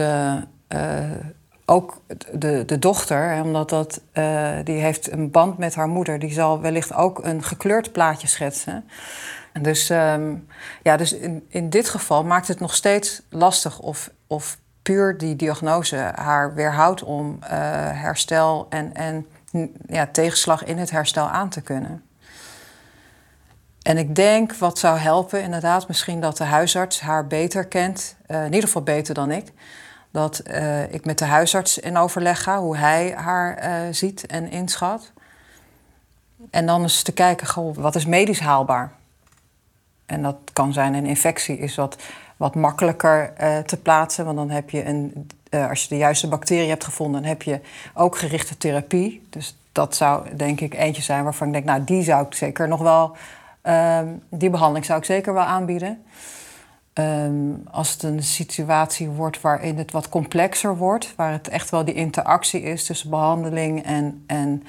ook 1.66 2.02
de, 2.32 2.64
de 2.66 2.80
dochter, 2.80 3.42
omdat 3.44 3.70
dat, 3.70 4.02
uh, 4.14 4.52
die 4.64 4.80
heeft 4.80 5.12
een 5.12 5.32
band 5.32 5.58
met 5.58 5.76
haar 5.76 5.88
moeder, 5.88 6.20
die 6.20 6.34
zal 6.34 6.62
wellicht 6.62 6.94
ook 6.94 7.24
een 7.24 7.44
gekleurd 7.44 7.92
plaatje 7.92 8.28
schetsen. 8.28 8.86
Dus, 9.62 9.90
um, 9.90 10.48
ja, 10.84 10.98
dus 10.98 11.14
in, 11.14 11.46
in 11.48 11.70
dit 11.70 11.90
geval 11.90 12.24
maakt 12.24 12.48
het 12.48 12.60
nog 12.60 12.76
steeds 12.76 13.22
lastig 13.30 13.80
of, 13.80 14.10
of 14.28 14.58
puur 14.82 15.18
die 15.18 15.36
diagnose 15.36 16.12
haar 16.16 16.54
weerhoudt 16.54 17.04
om 17.04 17.40
uh, 17.44 17.50
herstel 18.02 18.68
en, 18.70 18.94
en 18.94 19.28
ja, 19.88 20.08
tegenslag 20.08 20.64
in 20.64 20.78
het 20.78 20.92
herstel 20.92 21.28
aan 21.28 21.50
te 21.50 21.62
kunnen. 21.62 22.04
En 23.82 23.98
ik 23.98 24.16
denk 24.16 24.56
wat 24.56 24.80
zou 24.80 24.98
helpen, 24.98 25.42
inderdaad, 25.42 25.88
misschien 25.88 26.20
dat 26.20 26.38
de 26.38 26.44
huisarts 26.44 27.00
haar 27.00 27.28
beter 27.28 27.66
kent, 27.66 28.16
uh, 28.28 28.38
in 28.38 28.54
ieder 28.54 28.68
geval 28.68 28.84
beter 28.84 29.14
dan 29.14 29.32
ik 29.32 29.52
dat 30.14 30.42
uh, 30.48 30.94
ik 30.94 31.06
met 31.06 31.18
de 31.18 31.26
huisarts 31.26 31.78
in 31.78 31.98
overleg 31.98 32.44
ga, 32.44 32.60
hoe 32.60 32.78
hij 32.78 33.14
haar 33.16 33.64
uh, 33.64 33.94
ziet 33.94 34.26
en 34.26 34.52
inschat. 34.52 35.12
En 36.50 36.66
dan 36.66 36.82
eens 36.82 37.02
te 37.02 37.12
kijken, 37.12 37.74
wat 37.74 37.96
is 37.96 38.06
medisch 38.06 38.40
haalbaar? 38.40 38.92
En 40.06 40.22
dat 40.22 40.36
kan 40.54 40.74
zijn 40.74 40.94
een 40.94 41.06
infectie, 41.06 41.58
is 41.58 41.76
wat, 41.76 41.98
wat 42.38 42.56
makkelijker 42.56 43.34
uh, 43.42 43.58
te 43.58 43.78
plaatsen. 43.78 44.26
Want 44.26 44.38
dan 44.38 44.50
heb 44.50 44.70
je 44.70 44.86
een, 44.86 45.30
als 45.70 45.84
je 45.84 45.90
de 45.90 45.98
juiste 45.98 46.28
bacterie 46.28 46.70
hebt 46.70 46.84
gevonden, 46.84 47.22
dan 47.22 47.30
heb 47.30 47.42
je 47.42 47.60
ook 47.94 48.18
gerichte 48.18 48.58
therapie. 48.58 49.28
Dus 49.30 49.58
dat 49.72 49.96
zou 49.96 50.36
denk 50.36 50.62
ik 50.62 50.74
eentje 50.74 51.02
zijn 51.02 51.24
waarvan 51.24 51.48
ik 51.48 51.54
denk, 51.54 51.66
nou, 51.66 51.84
die 51.84 52.04
zou 52.04 52.26
ik 52.26 52.34
zeker 52.34 52.68
nog 52.68 52.82
wel, 52.82 53.16
ehm, 53.62 54.08
die 54.30 54.50
behandeling 54.50 54.86
zou 54.86 55.00
ik 55.00 55.06
zeker 55.06 55.34
wel 55.34 55.44
aanbieden. 55.44 56.04
Um, 57.00 57.64
als 57.72 57.92
het 57.92 58.04
een 58.04 58.24
situatie 58.24 59.10
wordt 59.10 59.42
waarin 59.42 59.78
het 59.78 59.92
wat 59.92 60.10
complexer 60.10 60.78
wordt, 60.78 61.16
waar 61.16 61.32
het 61.32 61.48
echt 61.48 61.70
wel 61.70 61.86
die 61.86 61.94
interactie 61.94 62.62
is 62.62 62.86
tussen 62.86 63.10
behandeling 63.10 63.84
en, 63.84 64.24
en 64.28 64.64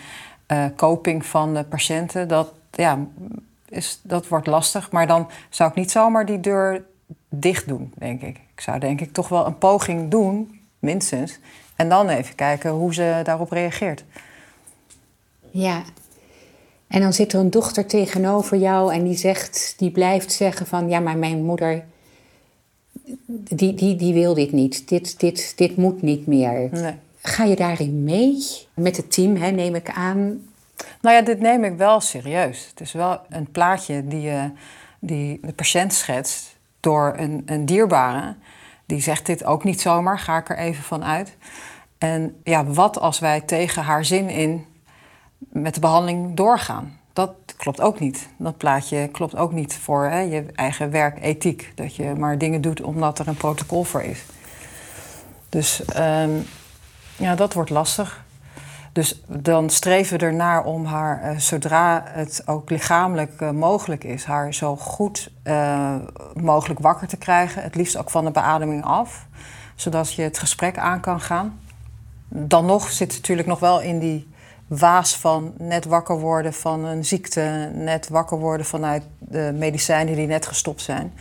uh, 0.49 0.64
coping 0.76 1.26
van 1.26 1.54
de 1.54 1.64
patiënten, 1.64 2.28
dat, 2.28 2.52
ja, 2.71 2.99
is, 3.69 4.00
dat 4.02 4.28
wordt 4.28 4.47
lastig. 4.47 4.90
Maar 4.90 5.07
dan 5.07 5.28
zou 5.49 5.71
ik 5.71 5.76
niet 5.76 5.90
zomaar 5.90 6.26
die 6.26 6.40
deur 6.40 6.85
dicht 7.28 7.69
doen, 7.69 7.93
denk 7.99 8.23
ik. 8.23 8.37
Ik 8.54 8.61
zou 8.61 8.78
denk 8.78 9.00
ik 9.00 9.12
toch 9.12 9.28
wel 9.28 9.47
een 9.47 9.59
poging 9.59 10.11
doen, 10.11 10.61
minstens. 10.78 11.38
En 11.76 11.88
dan 11.88 12.09
even 12.09 12.35
kijken 12.35 12.71
hoe 12.71 12.95
ze 12.95 13.21
daarop 13.25 13.50
reageert. 13.50 14.04
Ja, 15.50 15.83
en 16.87 17.00
dan 17.00 17.12
zit 17.12 17.33
er 17.33 17.40
een 17.40 17.50
dochter 17.50 17.87
tegenover 17.87 18.57
jou 18.57 18.95
en 18.95 19.04
die 19.04 19.16
zegt, 19.16 19.75
die 19.76 19.90
blijft 19.90 20.33
zeggen 20.33 20.66
van 20.66 20.88
ja, 20.88 21.00
maar 21.00 21.16
mijn 21.16 21.45
moeder 21.45 21.85
die, 23.26 23.75
die, 23.75 23.96
die 23.96 24.14
wil 24.14 24.34
dit 24.34 24.52
niet. 24.52 24.88
Dit, 24.88 25.20
dit, 25.20 25.52
dit 25.56 25.76
moet 25.76 26.02
niet 26.02 26.26
meer. 26.26 26.68
Nee. 26.70 26.94
Ga 27.20 27.44
je 27.44 27.56
daarin 27.56 28.04
mee? 28.04 28.44
Met 28.75 28.96
het 28.96 29.12
team, 29.12 29.37
hè, 29.37 29.50
neem 29.50 29.75
ik 29.75 29.90
aan. 29.90 30.40
Nou 31.00 31.16
ja, 31.16 31.23
dit 31.23 31.40
neem 31.40 31.64
ik 31.64 31.76
wel 31.76 32.00
serieus. 32.00 32.66
Het 32.70 32.80
is 32.80 32.92
wel 32.92 33.20
een 33.28 33.50
plaatje 33.50 34.06
die, 34.06 34.30
uh, 34.30 34.44
die 34.99 35.38
de 35.42 35.52
patiënt 35.52 35.92
schetst 35.92 36.56
door 36.80 37.14
een, 37.16 37.42
een 37.46 37.66
dierbare. 37.66 38.34
Die 38.87 39.00
zegt 39.00 39.26
dit 39.26 39.44
ook 39.44 39.64
niet 39.64 39.80
zomaar, 39.80 40.18
ga 40.18 40.37
ik 40.37 40.49
er 40.49 40.58
even 40.58 40.84
van 40.84 41.04
uit. 41.04 41.37
En 41.99 42.37
ja, 42.42 42.64
wat 42.64 42.99
als 42.99 43.18
wij 43.18 43.40
tegen 43.40 43.82
haar 43.82 44.04
zin 44.04 44.28
in 44.28 44.66
met 45.38 45.75
de 45.75 45.80
behandeling 45.80 46.34
doorgaan? 46.37 46.99
Dat 47.14 47.33
klopt 47.56 47.80
ook 47.80 48.00
niet. 48.00 48.28
Dat 48.37 48.56
plaatje 48.56 49.09
klopt 49.09 49.37
ook 49.37 49.52
niet 49.52 49.75
voor 49.75 50.04
hè, 50.04 50.18
je 50.18 50.47
eigen 50.54 50.90
werkethiek. 50.90 51.73
Dat 51.75 51.97
je 51.97 52.14
maar 52.14 52.38
dingen 52.38 52.61
doet 52.61 52.80
omdat 52.80 53.18
er 53.18 53.28
een 53.28 53.37
protocol 53.37 53.85
voor 53.85 54.02
is. 54.02 54.25
Dus 55.49 55.83
um, 55.97 56.47
ja, 57.16 57.35
dat 57.35 57.52
wordt 57.52 57.71
lastig. 57.71 58.25
Dus 58.92 59.23
dan 59.26 59.71
streven 59.71 60.18
we 60.18 60.25
ernaar 60.25 60.64
om 60.64 60.85
haar, 60.85 61.33
uh, 61.33 61.38
zodra 61.38 62.02
het 62.06 62.42
ook 62.47 62.71
lichamelijk 62.71 63.40
uh, 63.40 63.50
mogelijk 63.50 64.04
is, 64.04 64.25
haar 64.25 64.54
zo 64.54 64.76
goed 64.76 65.30
uh, 65.44 65.94
mogelijk 66.35 66.80
wakker 66.80 67.09
te 67.09 67.16
krijgen. 67.16 67.62
Het 67.62 67.75
liefst 67.75 67.97
ook 67.97 68.11
van 68.11 68.25
de 68.25 68.30
beademing 68.30 68.85
af, 68.85 69.26
zodat 69.75 70.14
je 70.14 70.23
het 70.23 70.38
gesprek 70.38 70.78
aan 70.78 71.00
kan 71.00 71.21
gaan. 71.21 71.61
Dan 72.28 72.66
nog 72.66 72.90
zit 72.90 73.09
het 73.12 73.21
natuurlijk 73.21 73.49
nog 73.49 73.59
wel 73.59 73.80
in 73.80 73.99
die 73.99 74.28
waas 74.66 75.16
van 75.16 75.54
net 75.59 75.85
wakker 75.85 76.21
worden 76.21 76.52
van 76.52 76.85
een 76.85 77.04
ziekte, 77.04 77.71
net 77.75 78.09
wakker 78.09 78.38
worden 78.38 78.66
vanuit 78.66 79.02
de 79.18 79.54
medicijnen 79.59 80.16
die 80.16 80.26
net 80.26 80.47
gestopt 80.47 80.80
zijn. 80.83 81.12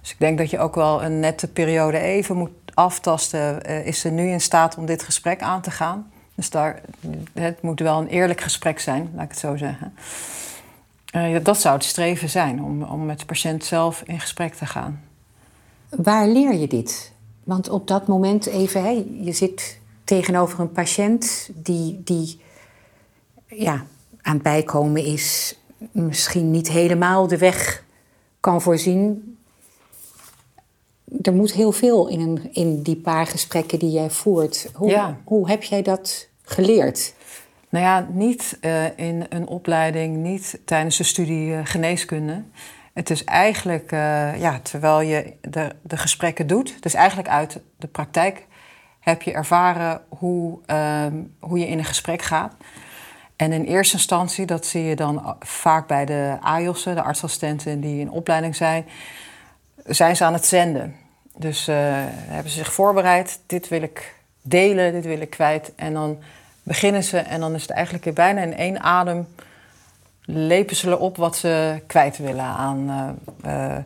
Dus 0.00 0.10
ik 0.10 0.18
denk 0.18 0.38
dat 0.38 0.50
je 0.50 0.58
ook 0.58 0.74
wel 0.74 1.04
een 1.04 1.20
nette 1.20 1.48
periode 1.48 1.98
even 1.98 2.36
moet 2.36 2.50
aftasten. 2.74 3.70
Uh, 3.70 3.86
is 3.86 4.00
ze 4.00 4.08
nu 4.08 4.28
in 4.28 4.40
staat 4.40 4.76
om 4.76 4.86
dit 4.86 5.02
gesprek 5.02 5.42
aan 5.42 5.60
te 5.60 5.70
gaan? 5.70 6.10
Dus 6.34 6.50
daar, 6.50 6.80
het 7.32 7.62
moet 7.62 7.80
wel 7.80 7.98
een 7.98 8.06
eerlijk 8.06 8.40
gesprek 8.40 8.80
zijn, 8.80 9.10
laat 9.14 9.24
ik 9.24 9.30
het 9.30 9.38
zo 9.38 9.56
zeggen. 9.56 9.94
Uh, 11.16 11.38
dat 11.42 11.60
zou 11.60 11.74
het 11.74 11.84
streven 11.84 12.28
zijn, 12.28 12.62
om, 12.62 12.82
om 12.82 13.06
met 13.06 13.18
de 13.18 13.24
patiënt 13.24 13.64
zelf 13.64 14.02
in 14.06 14.20
gesprek 14.20 14.54
te 14.54 14.66
gaan. 14.66 15.00
Waar 15.88 16.28
leer 16.28 16.54
je 16.54 16.66
dit? 16.66 17.12
Want 17.44 17.68
op 17.68 17.88
dat 17.88 18.06
moment 18.06 18.46
even, 18.46 18.82
hè, 18.82 19.04
je 19.20 19.32
zit 19.32 19.78
tegenover 20.04 20.60
een 20.60 20.72
patiënt 20.72 21.50
die, 21.54 22.00
die 22.04 22.40
ja, 23.54 23.86
aan 24.20 24.34
het 24.34 24.42
bijkomen 24.42 25.04
is, 25.04 25.58
misschien 25.92 26.50
niet 26.50 26.68
helemaal 26.68 27.26
de 27.26 27.38
weg 27.38 27.84
kan 28.40 28.62
voorzien. 28.62 29.36
Er 31.22 31.32
moet 31.32 31.52
heel 31.52 31.72
veel 31.72 32.08
in, 32.08 32.20
een, 32.20 32.54
in 32.54 32.82
die 32.82 32.96
paar 32.96 33.26
gesprekken 33.26 33.78
die 33.78 33.90
jij 33.90 34.10
voert. 34.10 34.70
Hoe, 34.74 34.90
ja. 34.90 35.20
hoe 35.24 35.48
heb 35.48 35.62
jij 35.62 35.82
dat 35.82 36.28
geleerd? 36.42 37.14
Nou 37.68 37.84
ja, 37.84 38.08
niet 38.10 38.58
uh, 38.60 38.98
in 38.98 39.26
een 39.28 39.46
opleiding, 39.46 40.16
niet 40.16 40.60
tijdens 40.64 40.96
de 40.96 41.04
studie 41.04 41.48
uh, 41.48 41.60
geneeskunde. 41.64 42.42
Het 42.92 43.10
is 43.10 43.24
eigenlijk, 43.24 43.92
uh, 43.92 44.40
ja, 44.40 44.60
terwijl 44.62 45.00
je 45.00 45.32
de, 45.40 45.72
de 45.82 45.96
gesprekken 45.96 46.46
doet, 46.46 46.82
dus 46.82 46.94
eigenlijk 46.94 47.28
uit 47.28 47.60
de 47.76 47.86
praktijk 47.86 48.46
heb 49.00 49.22
je 49.22 49.32
ervaren 49.32 50.00
hoe, 50.08 50.58
hoe 51.38 51.58
je 51.58 51.66
in 51.66 51.78
een 51.78 51.84
gesprek 51.84 52.22
gaat. 52.22 52.54
En 53.42 53.52
in 53.52 53.64
eerste 53.64 53.96
instantie, 53.96 54.46
dat 54.46 54.66
zie 54.66 54.84
je 54.84 54.96
dan 54.96 55.36
vaak 55.40 55.86
bij 55.86 56.04
de 56.04 56.36
AIOS'en, 56.40 56.94
de 56.94 57.02
artsassistenten 57.02 57.80
die 57.80 58.00
in 58.00 58.10
opleiding 58.10 58.56
zijn, 58.56 58.84
zijn 59.84 60.16
ze 60.16 60.24
aan 60.24 60.32
het 60.32 60.46
zenden. 60.46 60.96
Dus 61.36 61.68
uh, 61.68 61.76
hebben 62.06 62.50
ze 62.50 62.58
zich 62.58 62.72
voorbereid, 62.72 63.40
dit 63.46 63.68
wil 63.68 63.82
ik 63.82 64.14
delen, 64.42 64.92
dit 64.92 65.04
wil 65.04 65.20
ik 65.20 65.30
kwijt. 65.30 65.72
En 65.76 65.92
dan 65.92 66.18
beginnen 66.62 67.04
ze 67.04 67.18
en 67.18 67.40
dan 67.40 67.54
is 67.54 67.62
het 67.62 67.70
eigenlijk 67.70 68.14
bijna 68.14 68.40
in 68.40 68.56
één 68.56 68.80
adem 68.80 69.28
lepen 70.24 70.76
ze 70.76 70.88
erop 70.88 71.16
wat 71.16 71.36
ze 71.36 71.82
kwijt 71.86 72.18
willen 72.18 72.44
aan 72.44 73.16
uh, 73.46 73.76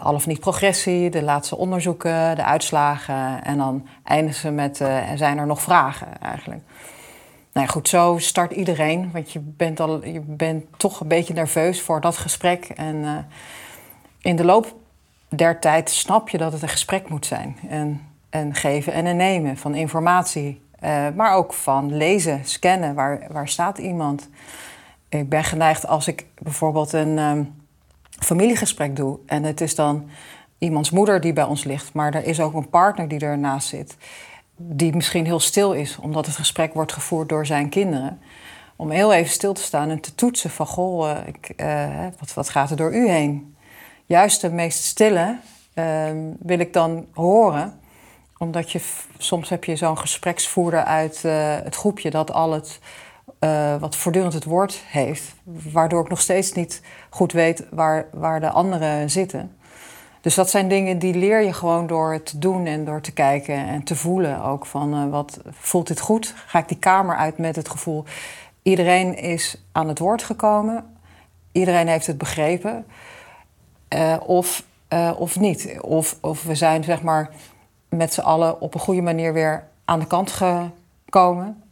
al 0.00 0.14
of 0.14 0.26
niet 0.26 0.40
progressie, 0.40 1.10
de 1.10 1.22
laatste 1.22 1.56
onderzoeken, 1.56 2.36
de 2.36 2.44
uitslagen. 2.44 3.44
En 3.44 3.58
dan 3.58 3.88
eindigen 4.04 4.40
ze 4.40 4.50
met, 4.50 4.76
zijn 5.14 5.38
er 5.38 5.46
nog 5.46 5.62
vragen 5.62 6.20
eigenlijk. 6.20 6.62
Nou 7.58 7.70
goed, 7.70 7.88
zo 7.88 8.18
start 8.18 8.52
iedereen. 8.52 9.10
Want 9.12 9.32
je 9.32 9.38
bent, 9.42 9.80
al, 9.80 10.04
je 10.04 10.20
bent 10.20 10.64
toch 10.76 11.00
een 11.00 11.08
beetje 11.08 11.34
nerveus 11.34 11.80
voor 11.80 12.00
dat 12.00 12.16
gesprek. 12.16 12.64
En 12.64 12.96
uh, 12.96 13.18
in 14.20 14.36
de 14.36 14.44
loop 14.44 14.74
der 15.28 15.60
tijd 15.60 15.90
snap 15.90 16.28
je 16.28 16.38
dat 16.38 16.52
het 16.52 16.62
een 16.62 16.68
gesprek 16.68 17.08
moet 17.08 17.26
zijn. 17.26 17.56
En, 17.68 18.00
en 18.30 18.54
geven 18.54 18.92
en 18.92 19.16
nemen 19.16 19.56
van 19.56 19.74
informatie. 19.74 20.60
Uh, 20.84 21.06
maar 21.16 21.34
ook 21.34 21.52
van 21.52 21.96
lezen, 21.96 22.40
scannen. 22.44 22.94
Waar, 22.94 23.26
waar 23.30 23.48
staat 23.48 23.78
iemand? 23.78 24.28
Ik 25.08 25.28
ben 25.28 25.44
geneigd 25.44 25.86
als 25.86 26.08
ik 26.08 26.26
bijvoorbeeld 26.38 26.92
een 26.92 27.18
um, 27.18 27.54
familiegesprek 28.10 28.96
doe. 28.96 29.18
En 29.26 29.42
het 29.42 29.60
is 29.60 29.74
dan 29.74 30.08
iemands 30.58 30.90
moeder 30.90 31.20
die 31.20 31.32
bij 31.32 31.44
ons 31.44 31.64
ligt, 31.64 31.92
maar 31.92 32.14
er 32.14 32.24
is 32.24 32.40
ook 32.40 32.54
een 32.54 32.68
partner 32.68 33.08
die 33.08 33.20
ernaast 33.20 33.68
zit, 33.68 33.96
die 34.58 34.94
misschien 34.94 35.24
heel 35.24 35.40
stil 35.40 35.72
is, 35.72 35.98
omdat 35.98 36.26
het 36.26 36.36
gesprek 36.36 36.74
wordt 36.74 36.92
gevoerd 36.92 37.28
door 37.28 37.46
zijn 37.46 37.68
kinderen. 37.68 38.20
Om 38.76 38.90
heel 38.90 39.12
even 39.12 39.30
stil 39.30 39.52
te 39.52 39.62
staan 39.62 39.90
en 39.90 40.00
te 40.00 40.14
toetsen 40.14 40.50
van, 40.50 40.66
goh, 40.66 41.10
eh, 41.10 42.04
eh, 42.04 42.12
wat, 42.18 42.34
wat 42.34 42.48
gaat 42.48 42.70
er 42.70 42.76
door 42.76 42.94
u 42.94 43.08
heen? 43.08 43.56
Juist 44.06 44.40
de 44.40 44.50
meest 44.50 44.82
stille 44.82 45.38
ehm, 45.74 46.18
wil 46.38 46.58
ik 46.58 46.72
dan 46.72 47.06
horen, 47.14 47.80
omdat 48.38 48.72
je 48.72 48.80
soms 49.18 49.48
heb 49.48 49.64
je 49.64 49.76
zo'n 49.76 49.98
gespreksvoerder 49.98 50.84
uit 50.84 51.22
uh, 51.26 51.56
het 51.62 51.74
groepje 51.74 52.10
dat 52.10 52.32
al 52.32 52.52
het 52.52 52.80
wat 53.80 53.96
voortdurend 53.96 54.32
het 54.32 54.44
woord 54.44 54.82
heeft, 54.86 55.34
waardoor 55.72 56.02
ik 56.02 56.08
nog 56.08 56.20
steeds 56.20 56.52
niet 56.52 56.82
goed 57.10 57.32
weet 57.32 57.66
waar, 57.70 58.06
waar 58.12 58.40
de 58.40 58.50
anderen 58.50 59.10
zitten. 59.10 59.57
Dus 60.20 60.34
dat 60.34 60.50
zijn 60.50 60.68
dingen 60.68 60.98
die 60.98 61.14
leer 61.14 61.42
je 61.42 61.52
gewoon 61.52 61.86
door 61.86 62.22
te 62.22 62.38
doen 62.38 62.66
en 62.66 62.84
door 62.84 63.00
te 63.00 63.12
kijken 63.12 63.54
en 63.54 63.82
te 63.82 63.96
voelen 63.96 64.42
ook 64.42 64.66
van 64.66 64.94
uh, 64.94 65.10
wat 65.10 65.40
voelt 65.50 65.86
dit 65.86 66.00
goed? 66.00 66.34
Ga 66.46 66.58
ik 66.58 66.68
die 66.68 66.78
kamer 66.78 67.16
uit 67.16 67.38
met 67.38 67.56
het 67.56 67.68
gevoel 67.68 68.04
iedereen 68.62 69.16
is 69.16 69.62
aan 69.72 69.88
het 69.88 69.98
woord 69.98 70.22
gekomen, 70.22 70.96
iedereen 71.52 71.88
heeft 71.88 72.06
het 72.06 72.18
begrepen 72.18 72.86
uh, 73.94 74.16
of, 74.26 74.64
uh, 74.92 75.12
of 75.16 75.40
niet. 75.40 75.76
Of, 75.80 76.16
of 76.20 76.42
we 76.42 76.54
zijn 76.54 76.84
zeg 76.84 77.02
maar 77.02 77.30
met 77.88 78.14
z'n 78.14 78.20
allen 78.20 78.60
op 78.60 78.74
een 78.74 78.80
goede 78.80 79.02
manier 79.02 79.32
weer 79.32 79.68
aan 79.84 79.98
de 79.98 80.06
kant 80.06 80.30
gekomen. 80.30 81.62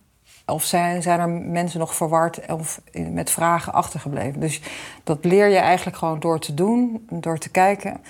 Of 0.46 0.64
zijn, 0.64 1.02
zijn 1.02 1.20
er 1.20 1.28
mensen 1.28 1.78
nog 1.78 1.94
verward 1.94 2.52
of 2.52 2.80
met 3.10 3.30
vragen 3.30 3.72
achtergebleven? 3.72 4.40
Dus 4.40 4.60
dat 5.04 5.24
leer 5.24 5.48
je 5.48 5.56
eigenlijk 5.56 5.96
gewoon 5.96 6.20
door 6.20 6.38
te 6.38 6.54
doen, 6.54 7.06
door 7.10 7.38
te 7.38 7.48
kijken. 7.48 8.00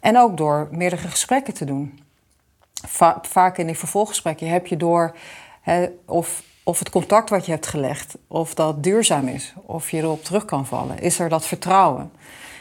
En 0.00 0.18
ook 0.18 0.36
door 0.36 0.68
meerdere 0.70 1.08
gesprekken 1.08 1.54
te 1.54 1.64
doen. 1.64 2.00
vaak 3.22 3.58
in 3.58 3.66
die 3.66 3.78
vervolggesprekken 3.78 4.48
heb 4.48 4.66
je 4.66 4.76
door 4.76 5.16
of, 6.04 6.42
of 6.62 6.78
het 6.78 6.90
contact 6.90 7.30
wat 7.30 7.46
je 7.46 7.52
hebt 7.52 7.66
gelegd, 7.66 8.16
of 8.26 8.54
dat 8.54 8.82
duurzaam 8.82 9.28
is, 9.28 9.54
of 9.62 9.90
je 9.90 9.98
erop 9.98 10.24
terug 10.24 10.44
kan 10.44 10.66
vallen. 10.66 10.98
Is 10.98 11.18
er 11.18 11.28
dat 11.28 11.46
vertrouwen? 11.46 12.12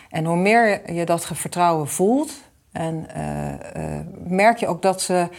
En 0.09 0.25
hoe 0.25 0.37
meer 0.37 0.93
je 0.93 1.05
dat 1.05 1.25
vertrouwen 1.25 1.87
voelt, 1.87 2.31
en 2.71 3.07
uh, 3.17 3.99
merk 4.27 4.57
je 4.57 4.67
ook 4.67 4.81
dat 4.81 5.01
ze 5.01 5.29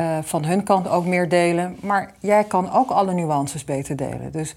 uh, 0.00 0.18
van 0.22 0.44
hun 0.44 0.62
kant 0.62 0.88
ook 0.88 1.04
meer 1.04 1.28
delen. 1.28 1.76
Maar 1.80 2.12
jij 2.18 2.44
kan 2.44 2.72
ook 2.72 2.90
alle 2.90 3.12
nuances 3.12 3.64
beter 3.64 3.96
delen. 3.96 4.32
Dus 4.32 4.54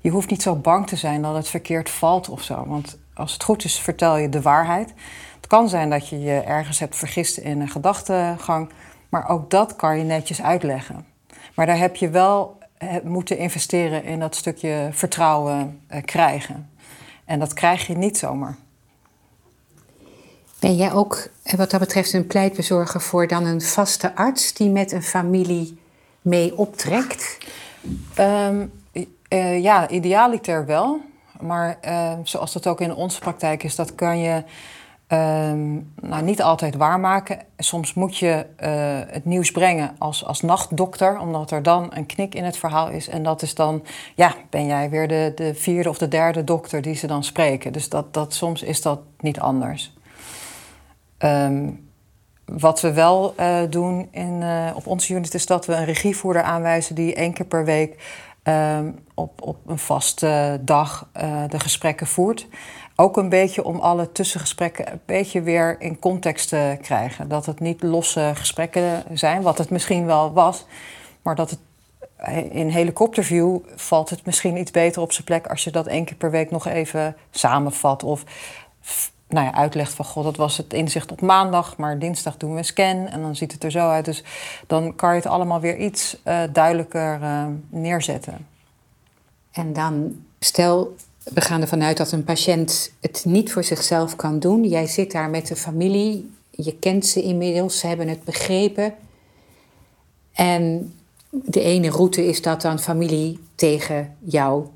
je 0.00 0.10
hoeft 0.10 0.30
niet 0.30 0.42
zo 0.42 0.54
bang 0.54 0.86
te 0.86 0.96
zijn 0.96 1.22
dat 1.22 1.34
het 1.34 1.48
verkeerd 1.48 1.90
valt 1.90 2.28
of 2.28 2.42
zo. 2.42 2.64
Want 2.66 2.98
als 3.14 3.32
het 3.32 3.42
goed 3.42 3.64
is, 3.64 3.78
vertel 3.78 4.16
je 4.16 4.28
de 4.28 4.42
waarheid. 4.42 4.92
Het 5.36 5.46
kan 5.46 5.68
zijn 5.68 5.90
dat 5.90 6.08
je 6.08 6.20
je 6.20 6.40
ergens 6.40 6.78
hebt 6.78 6.96
vergist 6.96 7.36
in 7.36 7.60
een 7.60 7.68
gedachtegang. 7.68 8.70
Maar 9.08 9.28
ook 9.28 9.50
dat 9.50 9.76
kan 9.76 9.98
je 9.98 10.04
netjes 10.04 10.42
uitleggen. 10.42 11.06
Maar 11.54 11.66
daar 11.66 11.78
heb 11.78 11.96
je 11.96 12.10
wel 12.10 12.58
eh, 12.78 12.88
moeten 13.04 13.38
investeren 13.38 14.04
in 14.04 14.18
dat 14.18 14.34
stukje 14.34 14.88
vertrouwen 14.92 15.80
uh, 15.90 16.02
krijgen. 16.02 16.70
En 17.24 17.38
dat 17.38 17.52
krijg 17.54 17.86
je 17.86 17.96
niet 17.96 18.18
zomaar. 18.18 18.56
Ben 20.62 20.76
jij 20.76 20.92
ook 20.92 21.28
eh, 21.42 21.54
wat 21.54 21.70
dat 21.70 21.80
betreft 21.80 22.12
een 22.12 22.26
pleitbezorger 22.26 23.00
voor 23.00 23.26
dan 23.26 23.46
een 23.46 23.60
vaste 23.60 24.14
arts 24.14 24.52
die 24.52 24.70
met 24.70 24.92
een 24.92 25.02
familie 25.02 25.78
mee 26.20 26.58
optrekt? 26.58 27.38
Um, 28.18 28.72
uh, 28.92 29.62
ja, 29.62 29.88
idealiter 29.88 30.66
wel. 30.66 31.00
Maar 31.40 31.78
uh, 31.84 32.12
zoals 32.22 32.52
dat 32.52 32.66
ook 32.66 32.80
in 32.80 32.94
onze 32.94 33.18
praktijk 33.18 33.62
is, 33.62 33.74
dat 33.74 33.94
kan 33.94 34.18
je 34.18 34.34
um, 35.08 35.92
nou, 36.00 36.22
niet 36.22 36.42
altijd 36.42 36.76
waarmaken. 36.76 37.38
Soms 37.56 37.94
moet 37.94 38.16
je 38.16 38.46
het 39.10 39.24
nieuws 39.24 39.50
brengen 39.50 39.94
als, 39.98 40.24
als 40.24 40.40
nachtdokter, 40.40 41.18
omdat 41.18 41.50
er 41.50 41.62
dan 41.62 41.90
een 41.94 42.06
knik 42.06 42.34
in 42.34 42.44
het 42.44 42.56
verhaal 42.56 42.88
is. 42.88 43.08
En 43.08 43.22
dat 43.22 43.42
is 43.42 43.54
dan, 43.54 43.82
ja, 44.14 44.34
ben 44.50 44.66
jij 44.66 44.90
weer 44.90 45.08
de, 45.08 45.32
de 45.34 45.54
vierde 45.54 45.88
of 45.88 45.98
de 45.98 46.08
derde 46.08 46.44
dokter 46.44 46.82
die 46.82 46.94
ze 46.94 47.06
dan 47.06 47.24
spreken. 47.24 47.72
Dus 47.72 47.88
dat, 47.88 48.14
dat, 48.14 48.34
soms 48.34 48.62
is 48.62 48.82
dat 48.82 49.00
niet 49.20 49.40
anders. 49.40 49.92
Um, 51.24 51.90
wat 52.44 52.80
we 52.80 52.92
wel 52.92 53.34
uh, 53.40 53.60
doen 53.70 54.08
in, 54.10 54.40
uh, 54.40 54.70
op 54.74 54.86
onze 54.86 55.14
unit 55.14 55.34
is 55.34 55.46
dat 55.46 55.66
we 55.66 55.74
een 55.74 55.84
regievoerder 55.84 56.42
aanwijzen 56.42 56.94
die 56.94 57.14
één 57.14 57.32
keer 57.32 57.46
per 57.46 57.64
week 57.64 58.20
um, 58.44 58.98
op, 59.14 59.42
op 59.42 59.56
een 59.66 59.78
vaste 59.78 60.60
dag 60.62 61.08
uh, 61.16 61.42
de 61.48 61.60
gesprekken 61.60 62.06
voert. 62.06 62.46
Ook 62.96 63.16
een 63.16 63.28
beetje 63.28 63.64
om 63.64 63.78
alle 63.78 64.12
tussengesprekken 64.12 64.92
een 64.92 65.00
beetje 65.06 65.42
weer 65.42 65.80
in 65.80 65.98
context 65.98 66.48
te 66.48 66.78
krijgen. 66.80 67.28
Dat 67.28 67.46
het 67.46 67.60
niet 67.60 67.82
losse 67.82 68.30
gesprekken 68.34 69.02
zijn, 69.12 69.42
wat 69.42 69.58
het 69.58 69.70
misschien 69.70 70.06
wel 70.06 70.32
was, 70.32 70.66
maar 71.22 71.34
dat 71.34 71.50
het 71.50 71.58
in 72.50 72.68
helikopterview 72.68 73.58
valt 73.76 74.10
het 74.10 74.26
misschien 74.26 74.56
iets 74.56 74.70
beter 74.70 75.02
op 75.02 75.12
zijn 75.12 75.24
plek 75.24 75.46
als 75.46 75.64
je 75.64 75.70
dat 75.70 75.86
één 75.86 76.04
keer 76.04 76.16
per 76.16 76.30
week 76.30 76.50
nog 76.50 76.66
even 76.66 77.16
samenvat. 77.30 78.02
Of 78.02 78.24
nou 79.32 79.46
ja, 79.46 79.54
uitlegt 79.54 79.92
van 79.92 80.04
god, 80.04 80.24
dat 80.24 80.36
was 80.36 80.56
het 80.56 80.72
inzicht 80.72 81.12
op 81.12 81.20
maandag, 81.20 81.76
maar 81.76 81.98
dinsdag 81.98 82.36
doen 82.36 82.52
we 82.52 82.58
een 82.58 82.64
scan 82.64 83.06
en 83.06 83.22
dan 83.22 83.36
ziet 83.36 83.52
het 83.52 83.64
er 83.64 83.70
zo 83.70 83.88
uit. 83.88 84.04
Dus 84.04 84.22
dan 84.66 84.94
kan 84.94 85.10
je 85.10 85.16
het 85.16 85.26
allemaal 85.26 85.60
weer 85.60 85.76
iets 85.76 86.16
uh, 86.24 86.42
duidelijker 86.52 87.20
uh, 87.20 87.46
neerzetten. 87.68 88.46
En 89.52 89.72
dan 89.72 90.24
stel, 90.38 90.96
we 91.22 91.40
gaan 91.40 91.60
ervan 91.60 91.82
uit 91.82 91.96
dat 91.96 92.12
een 92.12 92.24
patiënt 92.24 92.92
het 93.00 93.24
niet 93.24 93.52
voor 93.52 93.64
zichzelf 93.64 94.16
kan 94.16 94.38
doen. 94.38 94.68
Jij 94.68 94.86
zit 94.86 95.12
daar 95.12 95.30
met 95.30 95.46
de 95.46 95.56
familie, 95.56 96.30
je 96.50 96.76
kent 96.78 97.06
ze 97.06 97.22
inmiddels, 97.22 97.78
ze 97.78 97.86
hebben 97.86 98.08
het 98.08 98.24
begrepen. 98.24 98.94
En 100.32 100.94
de 101.30 101.60
ene 101.60 101.90
route 101.90 102.26
is 102.26 102.42
dat 102.42 102.62
dan 102.62 102.78
familie 102.78 103.38
tegen 103.54 104.16
jou 104.18 104.66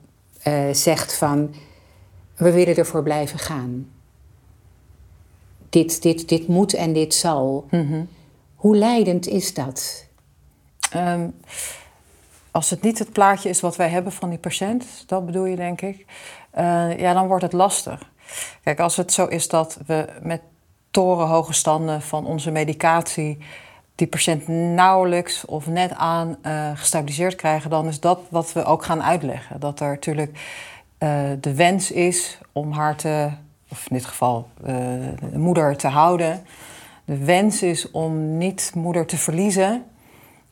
uh, 0.47 0.73
zegt 0.73 1.14
van 1.14 1.55
we 2.37 2.53
willen 2.53 2.77
ervoor 2.77 3.03
blijven 3.03 3.38
gaan 3.38 3.87
dit, 5.77 6.03
dit, 6.03 6.29
dit 6.29 6.49
moet 6.49 6.75
en 6.75 6.93
dit 6.93 7.15
zal. 7.15 7.67
Mhm. 7.71 8.05
Hoe 8.55 8.77
leidend 8.77 9.27
is 9.27 9.55
dat? 9.55 10.07
Um, 10.97 11.35
als 12.51 12.71
het 12.71 12.83
niet 12.83 12.99
het 12.99 13.12
plaatje 13.12 13.49
is 13.49 13.61
wat 13.61 13.77
wij 13.77 13.89
hebben 13.89 14.12
van 14.12 14.29
die 14.29 14.39
patiënt, 14.39 14.85
dat 15.07 15.27
bedoel 15.27 15.45
je 15.45 15.57
denk 15.57 15.81
ik, 15.81 16.07
uh, 16.59 16.99
ja, 16.99 17.12
dan 17.12 17.27
wordt 17.27 17.43
het 17.43 17.53
lastig. 17.53 18.11
Kijk, 18.62 18.81
als 18.81 18.97
het 18.97 19.12
zo 19.12 19.27
is 19.27 19.49
dat 19.49 19.79
we 19.87 20.09
met 20.23 20.41
torenhoge 20.91 21.53
standen 21.53 22.03
van 22.03 22.27
onze 22.27 22.51
medicatie 22.51 23.39
die 23.95 24.07
patiënt 24.07 24.49
nauwelijks 24.49 25.45
of 25.45 25.67
net 25.67 25.93
aan 25.93 26.37
uh, 26.43 26.71
gestabiliseerd 26.75 27.35
krijgen, 27.35 27.71
dan 27.71 27.87
is 27.87 28.01
dat 28.01 28.21
wat 28.29 28.53
we 28.53 28.65
ook 28.65 28.85
gaan 28.85 29.03
uitleggen. 29.03 29.61
Dat 29.61 29.81
er 29.81 29.89
natuurlijk 29.89 30.31
uh, 30.99 31.31
de 31.41 31.55
wens 31.55 31.91
is 31.91 32.39
om 32.53 32.73
haar 32.73 32.97
te 32.97 33.31
of 33.68 33.87
in 33.88 33.96
dit 33.96 34.05
geval 34.05 34.48
de 34.62 35.38
moeder 35.38 35.76
te 35.76 35.88
houden. 35.88 36.44
De 37.05 37.24
wens 37.24 37.62
is 37.62 37.90
om 37.90 38.37
niet 38.37 38.72
moeder 38.74 39.07
te 39.07 39.16
verliezen, 39.16 39.85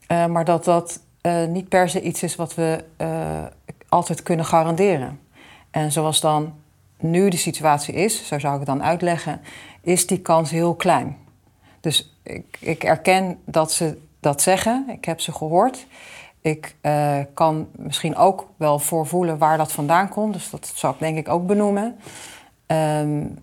uh, 0.09 0.27
maar 0.27 0.45
dat 0.45 0.65
dat 0.65 1.01
uh, 1.23 1.47
niet 1.47 1.69
per 1.69 1.89
se 1.89 2.01
iets 2.01 2.23
is 2.23 2.37
wat 2.37 2.55
we 2.55 2.85
altijd 3.89 4.23
kunnen 4.23 4.45
garanderen. 4.45 5.21
En 5.71 5.93
zoals 5.93 6.21
dan 6.21 6.55
nu 6.99 7.29
de 7.29 7.37
situatie 7.37 7.95
is, 7.95 8.27
zo 8.27 8.39
zou 8.39 8.53
ik 8.53 8.59
het 8.59 8.69
dan 8.69 8.83
uitleggen, 8.83 9.41
is 9.81 10.07
die 10.07 10.21
kans 10.21 10.51
heel 10.51 10.75
klein. 10.75 11.17
Dus 11.81 12.17
ik, 12.23 12.57
ik 12.61 12.85
erken 12.85 13.39
dat 13.45 13.73
ze 13.73 13.99
dat 14.21 14.43
zeggen, 14.43 14.85
ik 14.89 15.05
heb 15.05 15.21
ze 15.21 15.33
gehoord. 15.33 15.87
Ik 16.41 16.77
kan 17.35 17.69
misschien 17.77 18.17
ook 18.17 18.49
wel 18.57 18.79
voorvoelen 18.79 19.39
waar 19.39 19.57
dat 19.57 19.73
vandaan 19.73 20.09
komt. 20.09 20.33
Dus 20.33 20.51
dat 20.51 20.73
zou 20.75 20.95
ik 20.95 20.99
denk 20.99 21.17
ik 21.17 21.29
ook 21.29 21.47
benoemen. 21.47 21.97
Um, 22.67 23.39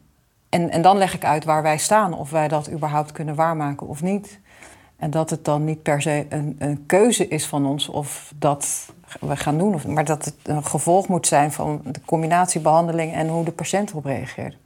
en, 0.50 0.70
en 0.70 0.82
dan 0.82 0.98
leg 0.98 1.14
ik 1.14 1.26
uit 1.26 1.44
waar 1.44 1.62
wij 1.62 1.78
staan, 1.78 2.14
of 2.14 2.30
wij 2.30 2.48
dat 2.48 2.72
überhaupt 2.72 3.12
kunnen 3.12 3.36
waarmaken 3.36 3.88
of 3.88 4.02
niet. 4.02 4.40
En 4.98 5.10
dat 5.10 5.30
het 5.30 5.46
dan 5.46 5.64
niet 5.64 5.82
per 5.82 6.02
se 6.02 6.26
een, 6.30 6.56
een 6.60 6.86
keuze 6.86 7.28
is 7.28 7.46
van 7.46 7.66
ons 7.66 7.88
of 7.88 8.34
dat 8.36 8.94
we 9.20 9.38
gaan 9.38 9.58
doen, 9.58 9.74
of, 9.74 9.88
maar 9.88 10.06
dat 10.06 10.26
het 10.26 10.36
een 10.44 10.66
gevolg 10.66 11.08
moet 11.08 11.28
zijn 11.28 11.52
van 11.52 11.82
de 11.84 12.02
combinatiebehandeling 12.06 13.14
en 13.14 13.28
hoe 13.28 13.46
de 13.46 13.52
patiënt 13.52 13.90
erop 13.90 14.06
reageert. 14.06 14.58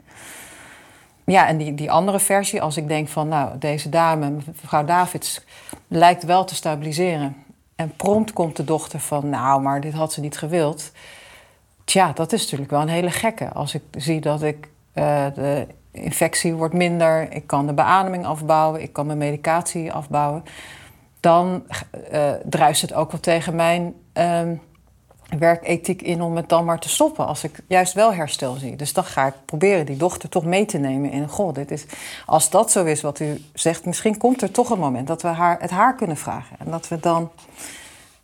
Ja, 1.25 1.47
en 1.47 1.57
die, 1.57 1.75
die 1.75 1.91
andere 1.91 2.19
versie, 2.19 2.61
als 2.61 2.77
ik 2.77 2.87
denk 2.87 3.07
van, 3.07 3.27
nou, 3.27 3.57
deze 3.57 3.89
dame, 3.89 4.29
mevrouw 4.29 4.85
Davids, 4.85 5.45
lijkt 5.87 6.23
wel 6.23 6.45
te 6.45 6.55
stabiliseren. 6.55 7.35
En 7.75 7.95
prompt 7.95 8.33
komt 8.33 8.55
de 8.55 8.63
dochter 8.63 8.99
van, 8.99 9.29
nou, 9.29 9.61
maar 9.61 9.81
dit 9.81 9.93
had 9.93 10.13
ze 10.13 10.21
niet 10.21 10.37
gewild. 10.37 10.91
Tja, 11.85 12.11
dat 12.13 12.33
is 12.33 12.41
natuurlijk 12.41 12.71
wel 12.71 12.81
een 12.81 12.87
hele 12.87 13.11
gekke. 13.11 13.49
Als 13.49 13.73
ik 13.73 13.81
zie 13.97 14.21
dat 14.21 14.43
ik 14.43 14.69
uh, 14.93 15.25
de 15.33 15.67
infectie 15.91 16.53
wordt 16.53 16.73
minder, 16.73 17.31
ik 17.31 17.47
kan 17.47 17.67
de 17.67 17.73
beademing 17.73 18.25
afbouwen, 18.25 18.81
ik 18.81 18.93
kan 18.93 19.05
mijn 19.05 19.17
medicatie 19.17 19.91
afbouwen, 19.91 20.43
dan 21.19 21.63
uh, 22.11 22.31
druist 22.45 22.81
het 22.81 22.93
ook 22.93 23.11
wel 23.11 23.19
tegen 23.19 23.55
mijn 23.55 23.93
uh, 24.13 24.41
werkethiek 25.39 26.01
in 26.01 26.21
om 26.21 26.35
het 26.35 26.49
dan 26.49 26.65
maar 26.65 26.79
te 26.79 26.89
stoppen 26.89 27.25
als 27.25 27.43
ik 27.43 27.59
juist 27.67 27.93
wel 27.93 28.13
herstel 28.13 28.53
zie. 28.53 28.75
Dus 28.75 28.93
dan 28.93 29.03
ga 29.03 29.27
ik 29.27 29.33
proberen 29.45 29.85
die 29.85 29.97
dochter 29.97 30.29
toch 30.29 30.45
mee 30.45 30.65
te 30.65 30.77
nemen 30.77 31.11
in... 31.11 31.27
goh, 31.29 31.53
dit 31.53 31.71
is, 31.71 31.85
als 32.25 32.49
dat 32.49 32.71
zo 32.71 32.83
is 32.83 33.01
wat 33.01 33.19
u 33.19 33.41
zegt... 33.53 33.85
misschien 33.85 34.17
komt 34.17 34.41
er 34.41 34.51
toch 34.51 34.69
een 34.69 34.79
moment 34.79 35.07
dat 35.07 35.21
we 35.21 35.27
haar, 35.27 35.57
het 35.59 35.71
haar 35.71 35.95
kunnen 35.95 36.17
vragen. 36.17 36.57
En 36.59 36.71
dat 36.71 36.87
we 36.87 36.99
dan 36.99 37.31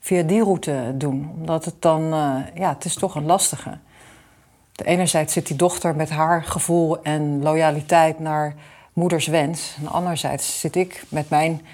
via 0.01 0.23
die 0.23 0.43
route 0.43 0.93
doen. 0.95 1.31
Omdat 1.37 1.65
het 1.65 1.81
dan... 1.81 2.01
Uh, 2.01 2.35
ja, 2.55 2.73
het 2.73 2.85
is 2.85 2.93
toch 2.93 3.15
een 3.15 3.25
lastige. 3.25 3.77
De 4.71 4.83
enerzijds 4.83 5.33
zit 5.33 5.47
die 5.47 5.55
dochter 5.55 5.95
met 5.95 6.09
haar 6.09 6.43
gevoel 6.43 7.03
en 7.03 7.41
loyaliteit 7.41 8.19
naar 8.19 8.55
moeders 8.93 9.27
wens. 9.27 9.75
En 9.79 9.87
anderzijds 9.87 10.59
zit 10.59 10.75
ik 10.75 11.03
met 11.09 11.29
mijn 11.29 11.65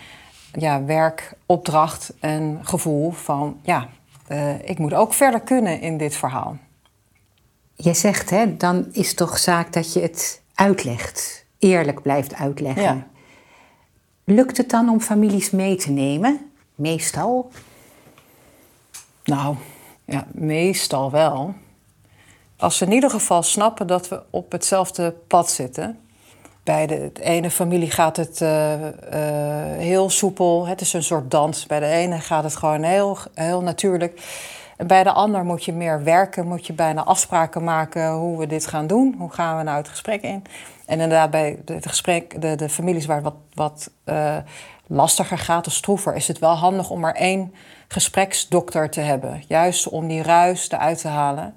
ja, 0.54 0.84
werk, 0.84 1.34
opdracht 1.46 2.14
en 2.20 2.60
gevoel 2.62 3.12
van... 3.12 3.60
ja, 3.62 3.88
uh, 4.32 4.70
ik 4.70 4.78
moet 4.78 4.94
ook 4.94 5.14
verder 5.14 5.40
kunnen 5.40 5.82
in 5.82 5.98
dit 5.98 6.16
verhaal. 6.16 6.58
Je 7.76 7.94
zegt, 7.94 8.30
hè, 8.30 8.58
dan 8.58 8.88
is 8.92 9.08
het 9.08 9.18
toch 9.18 9.38
zaak 9.38 9.74
dat 9.74 9.94
je 9.94 10.02
het 10.02 10.42
uitlegt. 10.56 11.46
Eerlijk 11.60 12.02
blijft 12.02 12.36
uitleggen. 12.36 12.84
Ja. 12.84 13.08
Lukt 14.24 14.58
het 14.58 14.70
dan 14.70 14.90
om 14.90 15.02
families 15.02 15.52
mee 15.52 15.76
te 15.76 15.92
nemen? 15.92 16.52
Meestal? 16.76 17.52
Nou, 19.28 19.56
ja, 20.06 20.26
meestal 20.32 21.12
wel. 21.12 21.54
Als 22.58 22.78
ze 22.78 22.86
in 22.86 22.92
ieder 22.92 23.10
geval 23.10 23.44
snappen 23.44 23.88
dat 23.88 24.08
we 24.08 24.24
op 24.30 24.52
hetzelfde 24.52 25.12
pad 25.28 25.50
zitten. 25.50 26.00
Bij 26.64 26.88
de, 26.88 27.12
ene 27.22 27.52
familie 27.52 27.92
gaat 27.92 28.18
het 28.18 28.42
uh, 28.42 28.74
uh, 28.74 28.90
heel 29.78 30.10
soepel. 30.10 30.68
Het 30.68 30.82
is 30.82 30.94
een 30.94 31.04
soort 31.04 31.32
dans. 31.32 31.66
Bij 31.66 31.80
de 31.80 31.86
ene 31.86 32.20
gaat 32.20 32.44
het 32.44 32.56
gewoon 32.56 32.84
heel, 32.84 33.18
heel 33.34 33.62
natuurlijk. 33.62 34.22
En 34.78 34.88
bij 34.88 35.04
de 35.04 35.12
ander 35.12 35.46
moet 35.46 35.66
je 35.66 35.74
meer 35.74 36.04
werken. 36.04 36.48
Moet 36.48 36.68
je 36.68 36.74
bijna 36.74 37.04
afspraken 37.04 37.64
maken 37.64 38.12
hoe 38.12 38.38
we 38.38 38.48
dit 38.48 38.68
gaan 38.68 38.88
doen. 38.88 39.16
Hoe 39.18 39.32
gaan 39.32 39.58
we 39.58 39.64
nou 39.64 39.78
het 39.78 39.88
gesprek 39.88 40.22
in? 40.22 40.44
En 40.86 41.00
inderdaad, 41.00 41.32
bij 41.32 41.60
de, 41.66 41.82
gesprek, 41.82 42.42
de, 42.42 42.56
de 42.56 42.70
families 42.70 43.06
waar 43.06 43.24
het 43.24 43.26
wat, 43.26 43.36
wat 43.54 43.92
uh, 44.06 44.38
lastiger 44.88 45.38
gaat 45.38 45.68
of 45.68 45.74
stroever... 45.74 46.16
is 46.16 46.28
het 46.28 46.40
wel 46.40 46.56
handig 46.56 46.90
om 46.90 47.00
maar 47.00 47.14
één 47.14 47.54
gespreksdokter 47.88 48.90
te 48.90 49.02
hebben. 49.02 49.44
Juist 49.48 49.90
om 49.90 50.08
die 50.08 50.22
ruis 50.22 50.72
eruit 50.72 51.02
te 51.02 51.08
halen. 51.08 51.54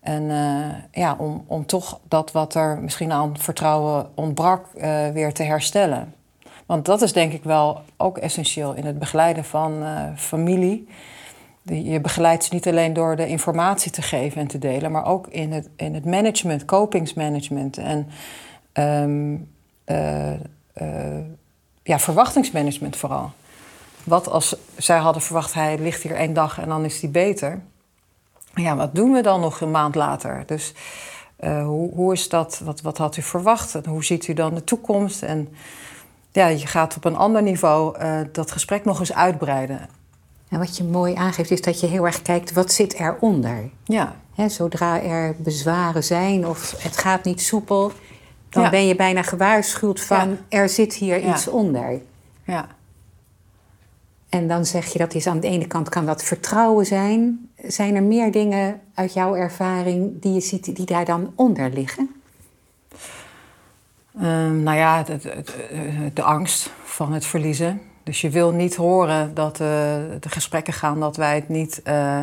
En 0.00 0.22
uh, 0.22 0.66
ja, 0.92 1.14
om, 1.18 1.44
om 1.46 1.66
toch 1.66 2.00
dat 2.08 2.32
wat 2.32 2.54
er 2.54 2.78
misschien 2.78 3.12
aan 3.12 3.38
vertrouwen 3.38 4.06
ontbrak 4.14 4.66
uh, 4.74 5.08
weer 5.08 5.32
te 5.32 5.42
herstellen. 5.42 6.14
Want 6.66 6.84
dat 6.84 7.02
is 7.02 7.12
denk 7.12 7.32
ik 7.32 7.44
wel 7.44 7.80
ook 7.96 8.18
essentieel 8.18 8.72
in 8.72 8.84
het 8.84 8.98
begeleiden 8.98 9.44
van 9.44 9.82
uh, 9.82 10.02
familie. 10.16 10.88
Je 11.62 12.00
begeleidt 12.00 12.44
ze 12.44 12.54
niet 12.54 12.68
alleen 12.68 12.92
door 12.92 13.16
de 13.16 13.26
informatie 13.26 13.90
te 13.90 14.02
geven 14.02 14.40
en 14.40 14.46
te 14.46 14.58
delen, 14.58 14.92
maar 14.92 15.06
ook 15.06 15.26
in 15.26 15.52
het, 15.52 15.68
in 15.76 15.94
het 15.94 16.04
management, 16.04 16.64
kopingsmanagement 16.64 17.78
en 17.78 18.08
um, 18.72 19.50
ja, 21.82 21.98
verwachtingsmanagement 21.98 22.96
vooral. 22.96 23.32
Wat 24.04 24.28
als 24.28 24.56
zij 24.76 24.98
hadden 24.98 25.22
verwacht, 25.22 25.54
hij 25.54 25.78
ligt 25.78 26.02
hier 26.02 26.14
één 26.14 26.34
dag 26.34 26.60
en 26.60 26.68
dan 26.68 26.84
is 26.84 27.00
hij 27.00 27.10
beter 27.10 27.62
ja, 28.54 28.76
wat 28.76 28.94
doen 28.94 29.12
we 29.12 29.22
dan 29.22 29.40
nog 29.40 29.60
een 29.60 29.70
maand 29.70 29.94
later? 29.94 30.42
Dus 30.46 30.72
uh, 31.40 31.64
hoe, 31.64 31.94
hoe 31.94 32.12
is 32.12 32.28
dat? 32.28 32.60
Wat, 32.64 32.80
wat 32.80 32.98
had 32.98 33.16
u 33.16 33.22
verwacht? 33.22 33.74
En 33.74 33.86
hoe 33.86 34.04
ziet 34.04 34.28
u 34.28 34.32
dan 34.32 34.54
de 34.54 34.64
toekomst? 34.64 35.22
En 35.22 35.48
ja, 36.32 36.46
je 36.46 36.66
gaat 36.66 36.96
op 36.96 37.04
een 37.04 37.16
ander 37.16 37.42
niveau 37.42 37.98
uh, 37.98 38.20
dat 38.32 38.52
gesprek 38.52 38.84
nog 38.84 39.00
eens 39.00 39.12
uitbreiden. 39.12 39.88
En 40.48 40.58
wat 40.58 40.76
je 40.76 40.84
mooi 40.84 41.14
aangeeft 41.14 41.50
is 41.50 41.60
dat 41.60 41.80
je 41.80 41.86
heel 41.86 42.06
erg 42.06 42.22
kijkt, 42.22 42.52
wat 42.52 42.72
zit 42.72 42.92
eronder? 42.92 43.70
Ja. 43.84 44.16
He, 44.34 44.48
zodra 44.48 45.00
er 45.00 45.36
bezwaren 45.38 46.04
zijn 46.04 46.46
of 46.46 46.82
het 46.82 46.96
gaat 46.96 47.24
niet 47.24 47.40
soepel... 47.40 47.92
dan 48.52 48.62
ja. 48.62 48.70
ben 48.70 48.86
je 48.86 48.96
bijna 48.96 49.22
gewaarschuwd 49.22 50.00
van, 50.00 50.30
ja. 50.30 50.36
er 50.48 50.68
zit 50.68 50.94
hier 50.94 51.20
iets 51.20 51.48
onder. 51.48 52.00
Ja. 52.44 52.66
En 54.28 54.48
dan 54.48 54.66
zeg 54.66 54.92
je 54.92 54.98
dat 54.98 55.14
is 55.14 55.26
aan 55.26 55.40
de 55.40 55.48
ene 55.48 55.66
kant 55.66 55.88
kan 55.88 56.06
dat 56.06 56.22
vertrouwen 56.22 56.86
zijn. 56.86 57.50
Zijn 57.56 57.94
er 57.94 58.02
meer 58.02 58.32
dingen 58.32 58.80
uit 58.94 59.12
jouw 59.12 59.34
ervaring 59.34 60.20
die 60.20 60.32
je 60.32 60.40
ziet 60.40 60.76
die 60.76 60.86
daar 60.86 61.04
dan 61.04 61.32
onder 61.34 61.70
liggen? 61.70 62.10
Um, 64.22 64.62
nou 64.62 64.76
ja, 64.76 65.02
de, 65.02 65.18
de, 65.18 65.44
de, 66.14 66.22
angst 66.22 66.70
van 66.84 67.12
het 67.12 67.26
verliezen. 67.26 67.80
Dus 68.02 68.20
je 68.20 68.30
wil 68.30 68.50
niet 68.50 68.74
horen 68.74 69.34
dat 69.34 69.52
uh, 69.52 69.66
de 70.20 70.28
gesprekken 70.28 70.72
gaan 70.72 71.00
dat 71.00 71.16
wij 71.16 71.34
het 71.34 71.48
niet 71.48 71.80
uh, 71.84 72.20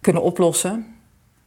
kunnen 0.00 0.22
oplossen. 0.22 0.94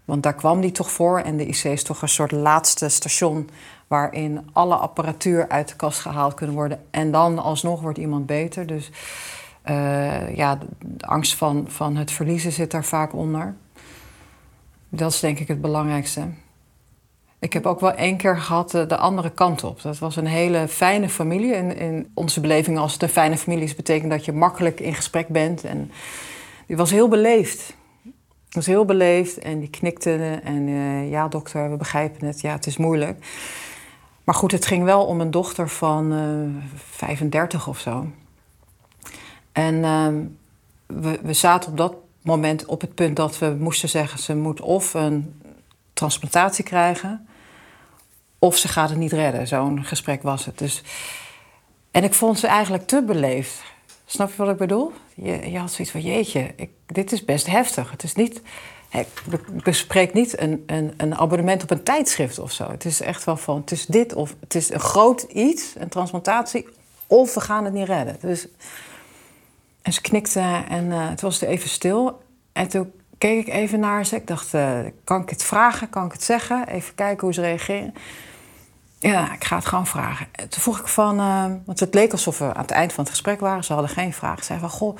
Want 0.05 0.23
daar 0.23 0.35
kwam 0.35 0.61
die 0.61 0.71
toch 0.71 0.91
voor. 0.91 1.19
En 1.19 1.37
de 1.37 1.45
IC 1.45 1.63
is 1.63 1.83
toch 1.83 2.01
een 2.01 2.09
soort 2.09 2.31
laatste 2.31 2.89
station 2.89 3.49
waarin 3.87 4.49
alle 4.53 4.75
apparatuur 4.75 5.47
uit 5.49 5.67
de 5.67 5.75
kast 5.75 5.99
gehaald 5.99 6.33
kunnen 6.33 6.55
worden. 6.55 6.79
En 6.91 7.11
dan 7.11 7.39
alsnog 7.39 7.81
wordt 7.81 7.97
iemand 7.97 8.25
beter. 8.25 8.67
Dus 8.67 8.91
uh, 9.69 10.35
ja, 10.35 10.59
de 10.79 11.05
angst 11.05 11.35
van, 11.35 11.65
van 11.67 11.95
het 11.95 12.11
verliezen 12.11 12.51
zit 12.51 12.71
daar 12.71 12.85
vaak 12.85 13.13
onder. 13.13 13.55
Dat 14.89 15.11
is 15.11 15.19
denk 15.19 15.39
ik 15.39 15.47
het 15.47 15.61
belangrijkste. 15.61 16.27
Ik 17.39 17.53
heb 17.53 17.65
ook 17.65 17.79
wel 17.79 17.93
één 17.93 18.17
keer 18.17 18.37
gehad 18.37 18.71
de, 18.71 18.85
de 18.85 18.97
andere 18.97 19.29
kant 19.29 19.63
op. 19.63 19.81
Dat 19.81 19.99
was 19.99 20.15
een 20.15 20.27
hele 20.27 20.67
fijne 20.67 21.09
familie. 21.09 21.53
In, 21.53 21.77
in 21.77 22.11
onze 22.13 22.39
beleving, 22.39 22.77
als 22.77 22.93
het 22.93 23.01
een 23.01 23.09
fijne 23.09 23.37
familie 23.37 23.63
is, 23.63 23.75
betekent 23.75 24.11
dat 24.11 24.25
je 24.25 24.31
makkelijk 24.31 24.79
in 24.79 24.93
gesprek 24.93 25.27
bent. 25.27 25.63
En 25.63 25.91
die 26.67 26.77
was 26.77 26.91
heel 26.91 27.07
beleefd. 27.07 27.75
was 28.49 28.65
heel 28.65 28.85
beleefd 28.85 29.37
en 29.37 29.59
die 29.59 29.69
knikte. 29.69 30.39
En 30.43 30.67
uh, 30.67 31.09
ja, 31.09 31.27
dokter, 31.27 31.71
we 31.71 31.77
begrijpen 31.77 32.27
het. 32.27 32.41
Ja, 32.41 32.51
het 32.51 32.65
is 32.65 32.77
moeilijk. 32.77 33.25
Maar 34.27 34.35
goed, 34.35 34.51
het 34.51 34.65
ging 34.65 34.83
wel 34.83 35.05
om 35.05 35.21
een 35.21 35.31
dochter 35.31 35.69
van 35.69 36.13
uh, 36.13 36.63
35 36.75 37.67
of 37.67 37.79
zo. 37.79 38.07
En 39.51 39.75
uh, 39.75 40.07
we, 40.85 41.19
we 41.21 41.33
zaten 41.33 41.71
op 41.71 41.77
dat 41.77 41.95
moment 42.21 42.65
op 42.65 42.81
het 42.81 42.95
punt 42.95 43.15
dat 43.15 43.39
we 43.39 43.55
moesten 43.59 43.89
zeggen: 43.89 44.19
ze 44.19 44.35
moet 44.35 44.61
of 44.61 44.93
een 44.93 45.41
transplantatie 45.93 46.63
krijgen, 46.63 47.27
of 48.39 48.57
ze 48.57 48.67
gaat 48.67 48.89
het 48.89 48.97
niet 48.97 49.11
redden. 49.11 49.47
Zo'n 49.47 49.85
gesprek 49.85 50.23
was 50.23 50.45
het. 50.45 50.57
Dus, 50.57 50.83
en 51.91 52.03
ik 52.03 52.13
vond 52.13 52.39
ze 52.39 52.47
eigenlijk 52.47 52.87
te 52.87 53.03
beleefd. 53.03 53.63
Snap 54.05 54.29
je 54.29 54.37
wat 54.37 54.49
ik 54.49 54.57
bedoel? 54.57 54.93
Je, 55.15 55.51
je 55.51 55.59
had 55.59 55.71
zoiets 55.71 55.91
van: 55.91 56.01
jeetje, 56.01 56.53
ik, 56.55 56.69
dit 56.85 57.11
is 57.11 57.25
best 57.25 57.45
heftig. 57.45 57.91
Het 57.91 58.03
is 58.03 58.15
niet. 58.15 58.41
Ik 58.89 59.07
bespreek 59.63 60.13
niet 60.13 60.39
een, 60.39 60.63
een, 60.65 60.93
een, 60.97 61.15
abonnement 61.15 61.63
op 61.63 61.71
een 61.71 61.83
tijdschrift 61.83 62.39
of 62.39 62.51
zo. 62.51 62.69
Het 62.69 62.85
is 62.85 63.01
echt 63.01 63.23
wel 63.23 63.37
van: 63.37 63.59
het 63.59 63.71
is 63.71 63.85
dit 63.85 64.13
of 64.13 64.35
het 64.39 64.55
is 64.55 64.73
een 64.73 64.79
groot 64.79 65.21
iets, 65.21 65.73
een 65.77 65.89
transplantatie, 65.89 66.67
of 67.07 67.33
we 67.33 67.41
gaan 67.41 67.65
het 67.65 67.73
niet 67.73 67.87
redden. 67.87 68.17
Dus 68.21 68.47
en 69.87 69.93
ze 69.93 70.01
knikte 70.01 70.63
en 70.69 70.85
uh, 70.85 71.09
het 71.09 71.21
was 71.21 71.41
er 71.41 71.47
even 71.47 71.69
stil. 71.69 72.21
En 72.53 72.67
toen 72.67 72.91
keek 73.17 73.47
ik 73.47 73.53
even 73.53 73.79
naar 73.79 74.05
ze. 74.05 74.15
Ik 74.15 74.27
dacht, 74.27 74.53
uh, 74.53 74.79
kan 75.03 75.21
ik 75.21 75.29
het 75.29 75.43
vragen? 75.43 75.89
Kan 75.89 76.05
ik 76.05 76.11
het 76.11 76.23
zeggen? 76.23 76.67
Even 76.67 76.95
kijken 76.95 77.23
hoe 77.23 77.33
ze 77.33 77.41
reageren. 77.41 77.93
Ja, 78.99 79.33
ik 79.33 79.43
ga 79.43 79.55
het 79.55 79.65
gewoon 79.65 79.87
vragen. 79.87 80.27
En 80.31 80.49
toen 80.49 80.61
vroeg 80.61 80.79
ik 80.79 80.87
van, 80.87 81.19
uh, 81.19 81.45
want 81.65 81.79
het 81.79 81.93
leek 81.93 82.11
alsof 82.11 82.37
we 82.37 82.53
aan 82.53 82.61
het 82.61 82.71
eind 82.71 82.93
van 82.93 83.03
het 83.03 83.13
gesprek 83.13 83.39
waren. 83.39 83.63
Ze 83.63 83.73
hadden 83.73 83.91
geen 83.91 84.13
vraag. 84.13 84.37
Ze 84.39 84.43
zei 84.43 84.59
van, 84.59 84.69
goh, 84.69 84.97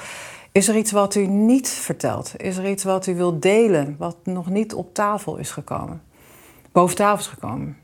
is 0.58 0.68
er 0.68 0.76
iets 0.76 0.92
wat 0.92 1.16
u 1.16 1.28
niet 1.28 1.70
vertelt? 1.70 2.34
Is 2.38 2.58
er 2.58 2.70
iets 2.70 2.84
wat 2.84 3.08
u 3.08 3.16
wilt 3.16 3.42
delen, 3.42 3.96
wat 3.98 4.18
nog 4.24 4.50
niet 4.50 4.74
op 4.74 4.94
tafel 4.94 5.38
is 5.38 5.52
gekomen? 5.52 6.02
Boven 6.72 6.96
tafel 6.96 7.20
is 7.20 7.28
gekomen. 7.28 7.78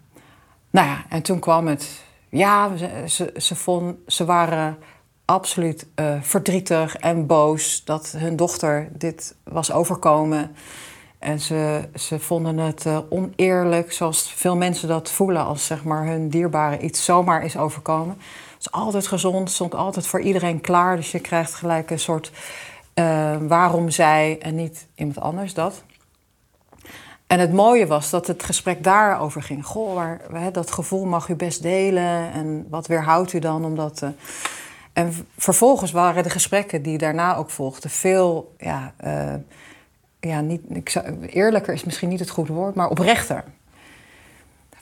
Nou 0.70 0.88
ja, 0.88 1.06
en 1.10 1.22
toen 1.22 1.40
kwam 1.40 1.68
het. 1.68 2.04
Ja, 2.30 2.78
ze, 2.78 3.04
ze, 3.08 3.34
ze, 3.38 3.94
ze 4.08 4.26
waren 4.26 4.78
absoluut 5.26 5.88
uh, 5.96 6.22
verdrietig 6.22 6.96
en 6.96 7.26
boos 7.26 7.82
dat 7.86 8.16
hun 8.18 8.36
dochter 8.36 8.90
dit 8.92 9.36
was 9.44 9.72
overkomen. 9.72 10.56
En 11.20 11.40
ze, 11.40 11.90
ze 11.96 12.20
vonden 12.20 12.58
het 12.58 12.86
uh, 12.86 13.00
oneerlijk, 13.10 13.92
zoals 13.92 14.32
veel 14.36 14.56
mensen 14.56 14.88
dat 14.88 15.12
voelen 15.12 15.46
als 15.46 15.66
zeg 15.66 15.84
maar, 15.84 16.06
hun 16.06 16.30
dierbare 16.30 16.80
iets 16.80 17.06
zomaar 17.06 17.46
is 17.46 17.58
overkomen. 17.58 18.18
Is 18.64 18.72
altijd 18.72 19.08
gezond, 19.08 19.52
stond 19.52 19.76
altijd 19.76 20.08
voor 20.08 20.22
iedereen 20.22 20.62
klaar. 20.62 20.96
Dus 20.96 21.12
je 21.12 21.20
krijgt 21.20 21.54
gelijk 21.54 21.90
een 21.92 22.00
soort 22.00 22.32
uh, 22.96 23.36
waarom 23.48 23.90
zij 23.90 24.38
en 24.42 24.56
niet 24.56 24.88
iemand 24.96 25.20
anders 25.20 25.54
dat. 25.54 25.84
En 27.28 27.40
het 27.40 27.54
mooie 27.54 27.88
was 27.88 28.10
dat 28.10 28.28
het 28.28 28.44
gesprek 28.44 28.84
daarover 28.84 29.44
ging. 29.44 29.66
Goh, 29.66 29.94
waar, 29.94 30.22
hè, 30.32 30.52
dat 30.52 30.72
gevoel 30.72 31.06
mag 31.06 31.28
u 31.28 31.36
best 31.36 31.62
delen. 31.62 32.32
En 32.32 32.68
wat 32.70 32.88
weerhoudt 32.88 33.34
u 33.34 33.40
dan 33.40 33.66
om 33.66 33.76
dat... 33.76 34.04
En 34.94 35.28
vervolgens 35.38 35.92
waren 35.92 36.24
de 36.24 36.30
gesprekken 36.30 36.82
die 36.82 36.98
daarna 36.98 37.36
ook 37.36 37.50
volgden 37.50 37.90
veel, 37.90 38.56
ja, 38.58 38.94
uh, 39.06 39.34
ja 40.20 40.42
niet, 40.42 40.62
ik 40.70 40.90
zou, 40.90 41.26
eerlijker 41.26 41.74
is 41.74 41.84
misschien 41.84 42.10
niet 42.10 42.20
het 42.20 42.30
goede 42.30 42.54
woord, 42.54 42.76
maar 42.76 42.90
oprechter. 42.90 43.44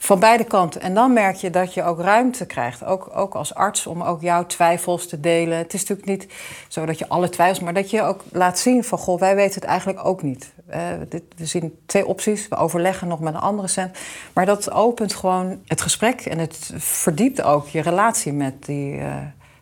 Van 0.04 0.20
beide 0.20 0.44
kanten. 0.44 0.82
En 0.82 0.94
dan 0.94 1.14
merk 1.14 1.36
je 1.36 1.50
dat 1.50 1.74
je 1.74 1.84
ook 1.84 2.00
ruimte 2.00 2.46
krijgt, 2.46 2.84
ook, 2.84 3.10
ook 3.14 3.34
als 3.34 3.54
arts, 3.54 3.88
om 3.88 4.02
ook 4.02 4.22
jouw 4.22 4.46
twijfels 4.46 5.08
te 5.08 5.20
delen. 5.20 5.58
Het 5.58 5.74
is 5.74 5.80
natuurlijk 5.80 6.08
niet 6.08 6.34
zo 6.68 6.86
dat 6.86 7.00
je 7.00 7.10
alle 7.10 7.30
twijfels, 7.30 7.60
maar 7.60 7.74
dat 7.74 7.90
je 7.90 8.02
ook 8.02 8.24
laat 8.32 8.60
zien 8.60 8.84
van, 8.84 8.98
goh, 8.98 9.20
wij 9.20 9.36
weten 9.36 9.62
het 9.62 9.70
eigenlijk 9.70 10.06
ook 10.06 10.22
niet. 10.22 10.54
Uh, 10.70 10.90
dit, 11.10 11.24
we 11.36 11.46
zien 11.46 11.80
twee 11.86 12.06
opties, 12.06 12.48
we 12.48 12.56
overleggen 12.56 13.08
nog 13.08 13.20
met 13.20 13.34
een 13.34 13.40
andere 13.40 13.68
cent. 13.68 13.98
Maar 14.34 14.46
dat 14.46 14.72
opent 14.72 15.14
gewoon 15.14 15.62
het 15.68 15.82
gesprek 15.82 16.22
en 16.22 16.40
het 16.40 16.72
verdiept 16.78 17.42
ook 17.42 17.68
je 17.68 17.82
relatie 17.82 18.34
met 18.34 18.66
die 18.66 18.94
uh, 18.94 19.16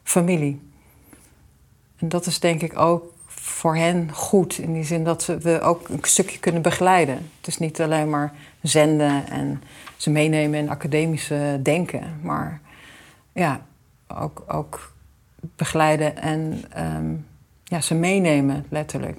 familie. 0.03 0.61
En 1.97 2.09
dat 2.09 2.25
is 2.25 2.39
denk 2.39 2.61
ik 2.61 2.79
ook 2.79 3.13
voor 3.59 3.75
hen 3.75 4.11
goed. 4.13 4.57
In 4.57 4.73
die 4.73 4.83
zin 4.83 5.03
dat 5.03 5.25
we 5.25 5.61
ook 5.61 5.89
een 5.89 5.99
stukje 6.01 6.39
kunnen 6.39 6.61
begeleiden. 6.61 7.15
Het 7.15 7.47
is 7.47 7.57
niet 7.57 7.81
alleen 7.81 8.09
maar 8.09 8.33
zenden 8.61 9.29
en 9.29 9.63
ze 9.97 10.09
meenemen 10.09 10.59
in 10.59 10.69
academische 10.69 11.59
denken. 11.63 12.19
Maar 12.21 12.61
ja, 13.31 13.61
ook, 14.07 14.43
ook 14.47 14.93
begeleiden 15.55 16.17
en 16.17 16.63
ehm, 16.69 17.15
ja, 17.63 17.81
ze 17.81 17.95
meenemen, 17.95 18.65
letterlijk. 18.69 19.17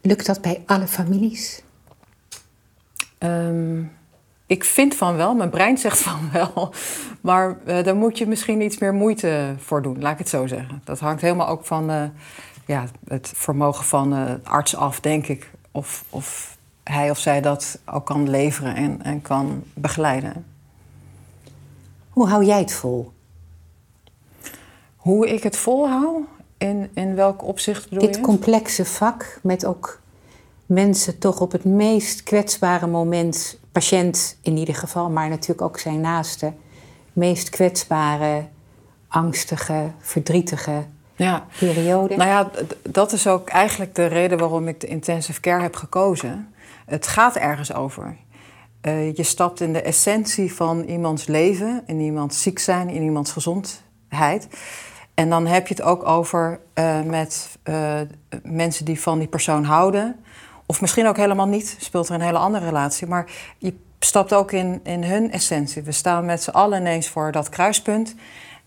Lukt 0.00 0.26
dat 0.26 0.40
bij 0.40 0.62
alle 0.66 0.86
families? 0.86 1.62
Um, 3.18 3.92
ik 4.52 4.64
vind 4.64 4.94
van 4.94 5.16
wel, 5.16 5.34
mijn 5.34 5.50
brein 5.50 5.78
zegt 5.78 5.98
van 6.08 6.30
wel. 6.32 6.72
Maar 7.20 7.58
uh, 7.66 7.84
daar 7.84 7.96
moet 7.96 8.18
je 8.18 8.26
misschien 8.26 8.60
iets 8.60 8.78
meer 8.78 8.94
moeite 8.94 9.54
voor 9.58 9.82
doen, 9.82 10.00
laat 10.00 10.12
ik 10.12 10.18
het 10.18 10.28
zo 10.28 10.46
zeggen. 10.46 10.82
Dat 10.84 10.98
hangt 11.00 11.22
helemaal 11.22 11.48
ook 11.48 11.64
van 11.64 11.90
uh, 11.90 12.02
ja, 12.66 12.84
het 13.04 13.32
vermogen 13.34 13.84
van 13.84 14.14
uh, 14.14 14.30
arts 14.42 14.76
af, 14.76 15.00
denk 15.00 15.26
ik. 15.26 15.50
Of, 15.70 16.04
of 16.10 16.56
hij 16.82 17.10
of 17.10 17.18
zij 17.18 17.40
dat 17.40 17.78
ook 17.86 18.06
kan 18.06 18.30
leveren 18.30 18.74
en, 18.74 19.02
en 19.02 19.22
kan 19.22 19.62
begeleiden. 19.74 20.46
Hoe 22.08 22.28
hou 22.28 22.44
jij 22.44 22.58
het 22.58 22.72
vol? 22.72 23.12
Hoe 24.96 25.28
ik 25.28 25.42
het 25.42 25.56
volhoud? 25.56 26.22
In, 26.58 26.90
in 26.94 27.14
welk 27.14 27.44
opzicht 27.44 27.88
bedoel 27.88 28.06
Dit 28.06 28.20
complexe 28.20 28.84
vak 28.84 29.38
met 29.42 29.64
ook 29.64 30.00
mensen 30.66 31.18
toch 31.18 31.40
op 31.40 31.52
het 31.52 31.64
meest 31.64 32.22
kwetsbare 32.22 32.86
moment, 32.86 33.58
patiënt 33.72 34.38
in 34.42 34.56
ieder 34.56 34.74
geval, 34.74 35.10
maar 35.10 35.28
natuurlijk 35.28 35.62
ook 35.62 35.78
zijn 35.78 36.00
naaste, 36.00 36.52
meest 37.12 37.50
kwetsbare, 37.50 38.44
angstige, 39.08 39.90
verdrietige 39.98 40.84
ja. 41.16 41.46
periode. 41.58 42.16
Nou 42.16 42.28
ja, 42.28 42.50
dat 42.82 43.12
is 43.12 43.26
ook 43.26 43.48
eigenlijk 43.48 43.94
de 43.94 44.06
reden 44.06 44.38
waarom 44.38 44.68
ik 44.68 44.80
de 44.80 44.86
intensive 44.86 45.40
care 45.40 45.62
heb 45.62 45.76
gekozen. 45.76 46.54
Het 46.86 47.06
gaat 47.06 47.36
ergens 47.36 47.74
over. 47.74 48.16
Uh, 48.82 49.14
je 49.16 49.22
stapt 49.22 49.60
in 49.60 49.72
de 49.72 49.82
essentie 49.82 50.54
van 50.54 50.82
iemands 50.82 51.26
leven, 51.26 51.82
in 51.86 52.00
iemands 52.00 52.42
ziek 52.42 52.58
zijn, 52.58 52.88
in 52.88 53.02
iemands 53.02 53.32
gezondheid. 53.32 54.48
En 55.14 55.30
dan 55.30 55.46
heb 55.46 55.66
je 55.66 55.74
het 55.74 55.82
ook 55.82 56.06
over 56.06 56.60
uh, 56.74 57.02
met 57.02 57.58
uh, 57.64 58.00
mensen 58.42 58.84
die 58.84 59.00
van 59.00 59.18
die 59.18 59.28
persoon 59.28 59.64
houden. 59.64 60.16
Of 60.72 60.80
misschien 60.80 61.06
ook 61.06 61.16
helemaal 61.16 61.46
niet, 61.46 61.76
speelt 61.78 62.08
er 62.08 62.14
een 62.14 62.20
hele 62.20 62.38
andere 62.38 62.64
relatie. 62.64 63.06
Maar 63.06 63.30
je 63.58 63.74
stapt 63.98 64.34
ook 64.34 64.52
in, 64.52 64.80
in 64.82 65.04
hun 65.04 65.32
essentie. 65.32 65.82
We 65.82 65.92
staan 65.92 66.24
met 66.24 66.42
z'n 66.42 66.50
allen 66.50 66.80
ineens 66.80 67.08
voor 67.08 67.32
dat 67.32 67.48
kruispunt. 67.48 68.14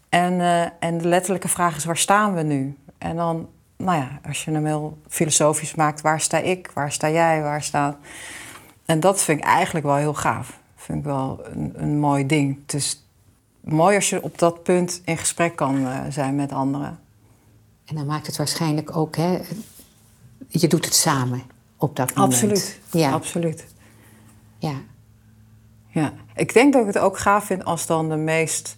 En, 0.10 0.34
uh, 0.34 0.62
en 0.80 0.98
de 0.98 1.08
letterlijke 1.08 1.48
vraag 1.48 1.76
is, 1.76 1.86
waar 1.86 1.98
staan 1.98 2.34
we 2.34 2.42
nu? 2.42 2.78
En 2.98 3.16
dan, 3.16 3.50
nou 3.78 3.98
ja, 3.98 4.20
als 4.28 4.46
je 4.46 4.52
hem 4.52 4.66
heel 4.66 4.98
filosofisch 5.08 5.76
maakt, 5.76 6.02
waar 6.02 6.22
sta 6.22 6.38
ik? 6.38 6.72
Waar 6.74 6.92
sta 6.92 7.10
jij? 7.10 7.42
Waar 7.42 7.64
staat... 7.64 7.98
En 8.86 9.00
dat 9.00 9.22
vind 9.22 9.40
ik 9.40 9.46
eigenlijk 9.46 9.86
wel 9.86 9.96
heel 9.96 10.14
gaaf. 10.14 10.60
Vind 10.76 10.98
ik 10.98 11.04
wel 11.04 11.42
een, 11.54 11.74
een 11.76 12.00
mooi 12.00 12.26
ding. 12.26 12.60
Het 12.62 12.74
is 12.74 13.06
mooi 13.60 13.96
als 13.96 14.10
je 14.10 14.24
op 14.24 14.40
dat 14.40 14.64
punt 14.64 15.02
in 15.06 15.18
gesprek 15.18 15.56
kan 15.56 15.78
uh, 15.78 16.00
zijn 16.10 16.36
met 16.36 16.52
anderen. 16.52 17.00
En 17.86 17.96
dan 17.96 18.06
maakt 18.06 18.28
het 18.28 18.38
waarschijnlijk 18.38 18.96
ook, 18.96 19.16
hè, 19.16 19.40
je 20.48 20.68
doet 20.68 20.86
het 20.86 20.96
samen 20.96 21.55
op 21.86 21.96
dat 21.96 22.16
moment. 22.16 22.34
Absoluut. 22.34 22.80
Ja. 22.92 23.12
Absoluut. 23.12 23.66
Ja. 24.58 24.74
Ja. 25.88 26.14
Ik 26.36 26.54
denk 26.54 26.74
dat 26.74 26.82
ik 26.82 26.88
het 26.88 26.98
ook 26.98 27.18
gaaf 27.18 27.46
vind 27.46 27.66
als 27.66 27.86
dan 27.86 28.10
de 28.10 28.16
meest 28.16 28.76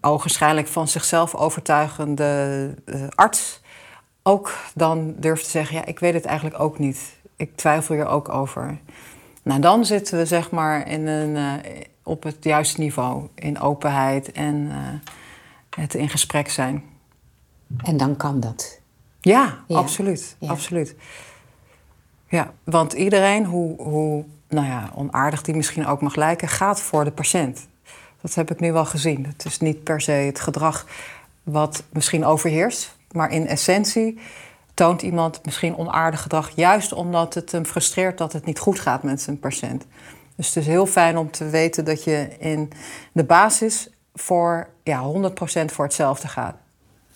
ogenschijnlijk 0.00 0.68
van 0.68 0.88
zichzelf 0.88 1.34
overtuigende 1.34 2.74
uh, 2.84 3.02
arts 3.08 3.60
ook 4.22 4.56
dan 4.74 5.14
durft 5.16 5.44
te 5.44 5.50
zeggen: 5.50 5.76
Ja, 5.76 5.84
ik 5.84 5.98
weet 5.98 6.14
het 6.14 6.24
eigenlijk 6.24 6.60
ook 6.60 6.78
niet. 6.78 6.98
Ik 7.36 7.56
twijfel 7.56 7.94
hier 7.94 8.06
ook 8.06 8.28
over. 8.28 8.78
Nou, 9.42 9.60
dan 9.60 9.84
zitten 9.84 10.18
we 10.18 10.26
zeg 10.26 10.50
maar 10.50 10.88
in 10.88 11.06
een, 11.06 11.36
uh, 11.36 11.80
op 12.02 12.22
het 12.22 12.36
juiste 12.40 12.80
niveau, 12.80 13.28
in 13.34 13.60
openheid 13.60 14.32
en 14.32 14.54
uh, 14.54 14.76
het 15.70 15.94
in 15.94 16.08
gesprek 16.08 16.50
zijn. 16.50 16.84
En 17.76 17.96
dan 17.96 18.16
kan 18.16 18.40
dat. 18.40 18.80
Ja, 19.20 19.58
ja. 19.66 19.76
absoluut. 19.76 20.36
Ja. 20.38 20.50
absoluut. 20.50 20.94
Ja, 22.32 22.52
want 22.64 22.92
iedereen, 22.92 23.44
hoe, 23.44 23.82
hoe 23.82 24.24
nou 24.48 24.66
ja, 24.66 24.90
onaardig 24.94 25.42
die 25.42 25.54
misschien 25.54 25.86
ook 25.86 26.00
mag 26.00 26.14
lijken, 26.14 26.48
gaat 26.48 26.80
voor 26.80 27.04
de 27.04 27.10
patiënt. 27.10 27.68
Dat 28.20 28.34
heb 28.34 28.50
ik 28.50 28.60
nu 28.60 28.72
wel 28.72 28.84
gezien. 28.84 29.26
Het 29.26 29.44
is 29.44 29.58
niet 29.58 29.82
per 29.82 30.00
se 30.00 30.12
het 30.12 30.40
gedrag 30.40 30.86
wat 31.42 31.82
misschien 31.90 32.24
overheerst, 32.24 32.96
maar 33.10 33.32
in 33.32 33.46
essentie 33.46 34.18
toont 34.74 35.02
iemand 35.02 35.44
misschien 35.44 35.76
onaardig 35.76 36.22
gedrag, 36.22 36.50
juist 36.54 36.92
omdat 36.92 37.34
het 37.34 37.52
hem 37.52 37.64
frustreert 37.64 38.18
dat 38.18 38.32
het 38.32 38.44
niet 38.44 38.58
goed 38.58 38.80
gaat 38.80 39.02
met 39.02 39.20
zijn 39.20 39.38
patiënt. 39.38 39.86
Dus 40.36 40.46
het 40.46 40.56
is 40.56 40.66
heel 40.66 40.86
fijn 40.86 41.16
om 41.18 41.30
te 41.30 41.48
weten 41.48 41.84
dat 41.84 42.04
je 42.04 42.28
in 42.38 42.72
de 43.12 43.24
basis 43.24 43.90
voor 44.14 44.68
ja, 44.82 45.02
100% 45.12 45.64
voor 45.64 45.84
hetzelfde 45.84 46.28
gaat. 46.28 46.54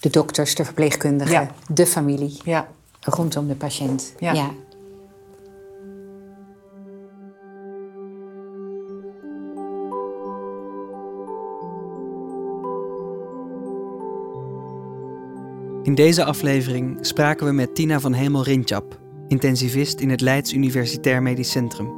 De 0.01 0.11
dokters, 0.11 0.55
de 0.55 0.65
verpleegkundigen, 0.65 1.33
ja. 1.33 1.51
de 1.69 1.87
familie. 1.87 2.41
Ja. 2.45 2.69
Rondom 3.01 3.49
de 3.49 3.55
patiënt. 3.55 4.13
ja. 4.19 4.33
ja. 4.33 4.51
In 15.87 15.95
deze 15.95 16.25
aflevering 16.25 16.99
spraken 17.01 17.47
we 17.47 17.53
met 17.53 17.75
Tina 17.75 18.01
van 18.01 18.13
Hemel-Rintjap, 18.13 19.01
intensivist 19.29 20.01
in 20.01 20.11
het 20.11 20.21
Leids 20.21 20.53
Universitair 20.53 21.23
Medisch 21.23 21.51
Centrum. 21.51 21.93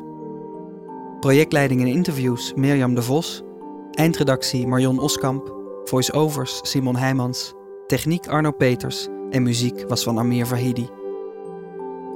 Projectleiding 1.21 1.81
en 1.81 1.87
interviews 1.87 2.53
Mirjam 2.55 2.95
de 2.95 3.03
Vos, 3.03 3.43
eindredactie 3.91 4.67
Marion 4.67 4.99
Oskamp, 4.99 5.55
voice-overs 5.85 6.61
Simon 6.63 6.97
Heijmans, 6.97 7.55
techniek 7.87 8.27
Arno 8.27 8.51
Peters 8.51 9.09
en 9.31 9.43
muziek 9.43 9.85
was 9.87 10.03
van 10.03 10.19
Amir 10.19 10.47
Vahidi. 10.47 10.89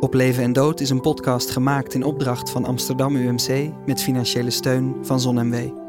Op 0.00 0.14
Leven 0.14 0.42
en 0.42 0.52
Dood 0.52 0.80
is 0.80 0.90
een 0.90 1.00
podcast 1.00 1.50
gemaakt 1.50 1.94
in 1.94 2.04
opdracht 2.04 2.50
van 2.50 2.64
Amsterdam 2.64 3.16
UMC 3.16 3.72
met 3.86 4.02
financiële 4.02 4.50
steun 4.50 4.96
van 5.02 5.20
ZonMW. 5.20 5.81